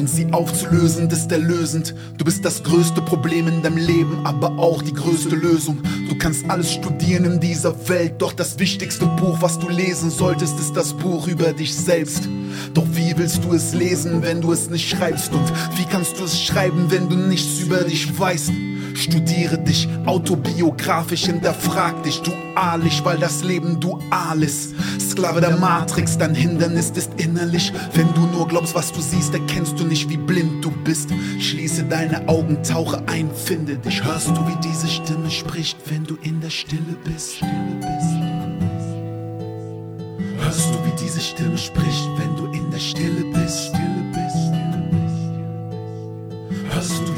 Und 0.00 0.08
sie 0.08 0.32
aufzulösen 0.32 1.10
ist 1.10 1.30
erlösend. 1.30 1.94
Du 2.16 2.24
bist 2.24 2.42
das 2.42 2.62
größte 2.62 3.02
Problem 3.02 3.48
in 3.48 3.62
deinem 3.62 3.76
Leben, 3.76 4.24
aber 4.24 4.58
auch 4.58 4.80
die 4.80 4.94
größte 4.94 5.36
Lösung. 5.36 5.76
Du 6.08 6.16
kannst 6.16 6.48
alles 6.48 6.72
studieren 6.72 7.26
in 7.26 7.38
dieser 7.38 7.74
Welt, 7.86 8.14
doch 8.16 8.32
das 8.32 8.58
wichtigste 8.58 9.04
Buch, 9.04 9.42
was 9.42 9.58
du 9.58 9.68
lesen 9.68 10.10
solltest, 10.10 10.58
ist 10.58 10.72
das 10.72 10.94
Buch 10.94 11.28
über 11.28 11.52
dich 11.52 11.76
selbst. 11.76 12.30
Doch 12.72 12.86
wie 12.94 13.12
willst 13.18 13.44
du 13.44 13.52
es 13.52 13.74
lesen, 13.74 14.22
wenn 14.22 14.40
du 14.40 14.52
es 14.52 14.70
nicht 14.70 14.88
schreibst? 14.88 15.34
Und 15.34 15.52
wie 15.76 15.84
kannst 15.84 16.18
du 16.18 16.24
es 16.24 16.40
schreiben, 16.40 16.86
wenn 16.88 17.10
du 17.10 17.16
nichts 17.16 17.60
über 17.60 17.84
dich 17.84 18.18
weißt? 18.18 18.52
Studiere 18.94 19.58
dich 19.58 19.88
autobiografisch, 20.06 21.26
hinterfrag 21.26 22.02
dich 22.02 22.20
dualisch, 22.22 23.02
weil 23.04 23.18
das 23.18 23.42
Leben 23.42 23.80
dual 23.80 24.42
ist. 24.42 24.74
Sklave 25.00 25.40
der 25.40 25.56
Matrix, 25.56 26.18
dein 26.18 26.34
Hindernis 26.34 26.90
ist 26.90 27.12
innerlich. 27.16 27.72
Wenn 27.94 28.12
du 28.14 28.26
nur 28.26 28.48
glaubst, 28.48 28.74
was 28.74 28.92
du 28.92 29.00
siehst, 29.00 29.34
erkennst 29.34 29.78
du 29.78 29.84
nicht, 29.84 30.08
wie 30.08 30.16
blind 30.16 30.64
du 30.64 30.70
bist. 30.70 31.10
Schließe 31.38 31.84
deine 31.84 32.28
Augen, 32.28 32.62
tauche 32.62 33.02
ein, 33.06 33.30
finde 33.34 33.76
dich. 33.76 34.04
Hörst 34.04 34.28
du, 34.28 34.46
wie 34.46 34.56
diese 34.62 34.88
Stimme 34.88 35.30
spricht, 35.30 35.78
wenn 35.86 36.04
du 36.04 36.16
in 36.22 36.40
der 36.40 36.50
Stille 36.50 36.96
bist? 37.04 37.36
Stille 37.36 37.78
bist. 37.80 38.30
Hörst 40.42 40.70
du, 40.70 40.84
wie 40.84 41.04
diese 41.04 41.20
Stimme 41.20 41.58
spricht, 41.58 42.08
wenn 42.16 42.36
du 42.36 42.46
in 42.52 42.70
der 42.70 42.78
Stille 42.78 43.24
bist? 43.32 43.68
Stille 43.68 44.04
bist. 44.12 44.50
Hörst 46.74 47.00
du, 47.06 47.09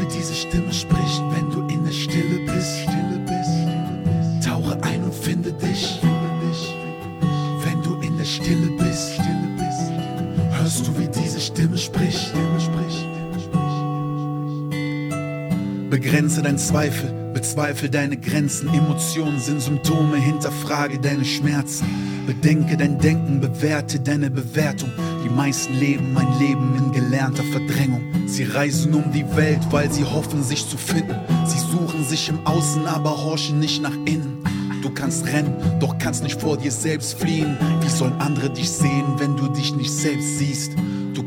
Begrenze 16.22 16.42
dein 16.42 16.58
Zweifel, 16.58 17.32
bezweifle 17.34 17.90
deine 17.90 18.16
Grenzen. 18.16 18.72
Emotionen 18.72 19.40
sind 19.40 19.60
Symptome, 19.60 20.18
hinterfrage 20.18 21.00
deine 21.00 21.24
Schmerzen. 21.24 21.84
Bedenke 22.28 22.76
dein 22.76 23.00
Denken, 23.00 23.40
bewerte 23.40 23.98
deine 23.98 24.30
Bewertung. 24.30 24.92
Die 25.24 25.28
meisten 25.28 25.74
leben 25.74 26.16
ein 26.16 26.38
Leben 26.38 26.76
in 26.78 26.92
gelernter 26.92 27.42
Verdrängung. 27.42 28.02
Sie 28.28 28.44
reisen 28.44 28.94
um 28.94 29.10
die 29.10 29.26
Welt, 29.34 29.58
weil 29.72 29.90
sie 29.90 30.04
hoffen, 30.04 30.44
sich 30.44 30.68
zu 30.68 30.76
finden. 30.76 31.16
Sie 31.44 31.58
suchen 31.58 32.04
sich 32.04 32.28
im 32.28 32.46
Außen, 32.46 32.86
aber 32.86 33.24
horchen 33.24 33.58
nicht 33.58 33.82
nach 33.82 33.96
innen. 34.04 34.44
Du 34.80 34.90
kannst 34.90 35.26
rennen, 35.26 35.56
doch 35.80 35.98
kannst 35.98 36.22
nicht 36.22 36.40
vor 36.40 36.56
dir 36.56 36.70
selbst 36.70 37.18
fliehen. 37.18 37.56
Wie 37.80 37.90
sollen 37.90 38.20
andere 38.20 38.48
dich 38.48 38.70
sehen, 38.70 39.14
wenn 39.18 39.36
du 39.36 39.48
dich 39.48 39.74
nicht 39.74 39.90
selbst 39.90 40.38
siehst? 40.38 40.70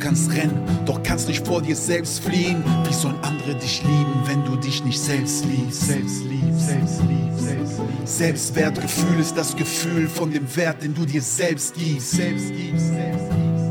Kannst 0.06 0.32
rennen, 0.36 0.62
doch 0.86 1.02
kannst 1.02 1.28
nicht 1.28 1.48
vor 1.48 1.64
dir 1.64 1.76
selbst 1.76 2.20
fliehen. 2.20 2.64
Wie 2.88 2.94
sollen 2.94 3.16
andere 3.24 3.56
dich 3.56 3.82
lieben, 3.82 4.22
wenn 4.26 4.46
du 4.46 4.56
dich 4.56 4.86
nicht 4.86 5.02
selbst 5.02 5.44
liebst? 5.46 5.82
Selbst 5.82 6.24
liebst, 6.26 6.68
selbst 6.68 7.02
liebst, 7.10 7.40
selbst 7.40 7.80
liebst. 7.80 8.18
Selbstwertgefühl 8.18 9.20
ist 9.20 9.36
das 9.36 9.56
Gefühl 9.56 10.08
von 10.08 10.32
dem 10.32 10.46
Wert, 10.56 10.84
den 10.84 10.94
du 10.94 11.08
dir 11.08 11.24
selbst 11.24 11.74
gibst. 11.74 12.12
Selbst 12.12 12.54
gibst, 12.54 12.86
selbst 12.86 13.30
gibst. 13.32 13.66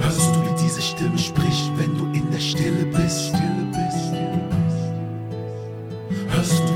Hörst 0.00 0.20
du, 0.32 0.44
wie 0.44 0.62
diese 0.62 0.80
Stimme 0.80 1.18
spricht, 1.18 1.72
wenn 1.76 1.98
du 1.98 2.04
in 2.16 2.30
der 2.30 2.38
Stille 2.38 2.86
bist? 2.86 3.30
Stille 3.30 3.66
bist. 3.72 4.12
Hörst 6.28 6.52
du, 6.52 6.73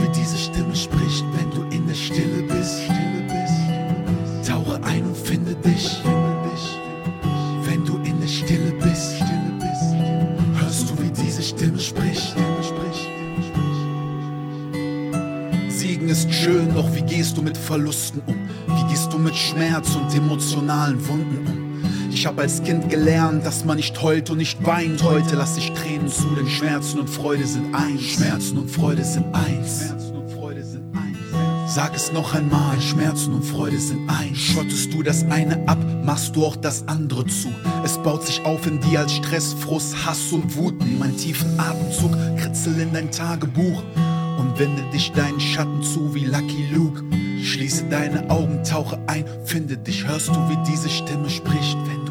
Verlusten 17.79 18.23
um? 18.27 18.35
Wie 18.67 18.91
gehst 18.91 19.13
du 19.13 19.19
mit 19.19 19.37
Schmerz 19.37 19.95
und 19.95 20.13
emotionalen 20.13 20.99
Wunden 21.07 21.47
um? 21.47 22.11
Ich 22.11 22.27
hab 22.27 22.37
als 22.41 22.61
Kind 22.65 22.91
gelernt, 22.91 23.47
dass 23.47 23.65
man 23.65 23.77
nicht 23.77 24.03
heult 24.03 24.31
und 24.31 24.39
nicht 24.39 24.67
weint. 24.67 25.01
Heute 25.05 25.37
lass 25.37 25.57
ich 25.57 25.71
Tränen 25.75 26.09
zu, 26.09 26.27
denn 26.37 26.49
Schmerzen 26.49 26.99
und 26.99 27.09
Freude 27.09 27.47
sind 27.47 27.73
eins. 27.73 28.03
Schmerzen 28.03 28.59
und 28.59 28.69
Freude 28.69 29.05
sind 29.05 29.27
eins. 29.33 29.95
Sag 31.69 31.95
es 31.95 32.13
noch 32.13 32.35
einmal, 32.35 32.81
Schmerzen 32.81 33.35
und 33.35 33.45
Freude 33.45 33.79
sind 33.79 34.11
eins. 34.11 34.39
Schottest 34.39 34.93
du 34.93 35.05
das 35.05 35.23
eine 35.31 35.69
ab, 35.69 35.79
machst 36.05 36.35
du 36.35 36.45
auch 36.45 36.57
das 36.57 36.89
andere 36.89 37.27
zu. 37.27 37.49
Es 37.85 37.97
baut 37.99 38.27
sich 38.27 38.45
auf 38.45 38.67
in 38.67 38.81
dir 38.81 39.01
als 39.01 39.13
Stress, 39.13 39.53
Frust, 39.53 39.95
Hass 40.05 40.33
und 40.33 40.57
Wut. 40.57 40.75
Nimm 40.85 41.01
einen 41.01 41.17
tiefen 41.17 41.61
Atemzug, 41.61 42.11
kritzel 42.39 42.81
in 42.81 42.93
dein 42.93 43.13
Tagebuch 43.13 43.85
und 44.39 44.59
wende 44.59 44.83
dich 44.93 45.13
deinen 45.13 45.39
Schatten 45.39 45.81
zu 45.85 46.13
wie 46.13 46.25
Lucky 46.25 46.67
Luke. 46.73 47.05
Schließe 47.45 47.85
deine 47.85 48.29
Augen, 48.31 48.63
tauche 48.65 48.99
ein, 49.07 49.25
finde 49.45 49.77
dich, 49.77 50.07
hörst 50.07 50.29
du, 50.29 50.49
wie 50.49 50.71
diese 50.71 50.89
Stimme 50.89 51.31
spricht, 51.31 51.77
wenn 51.87 52.08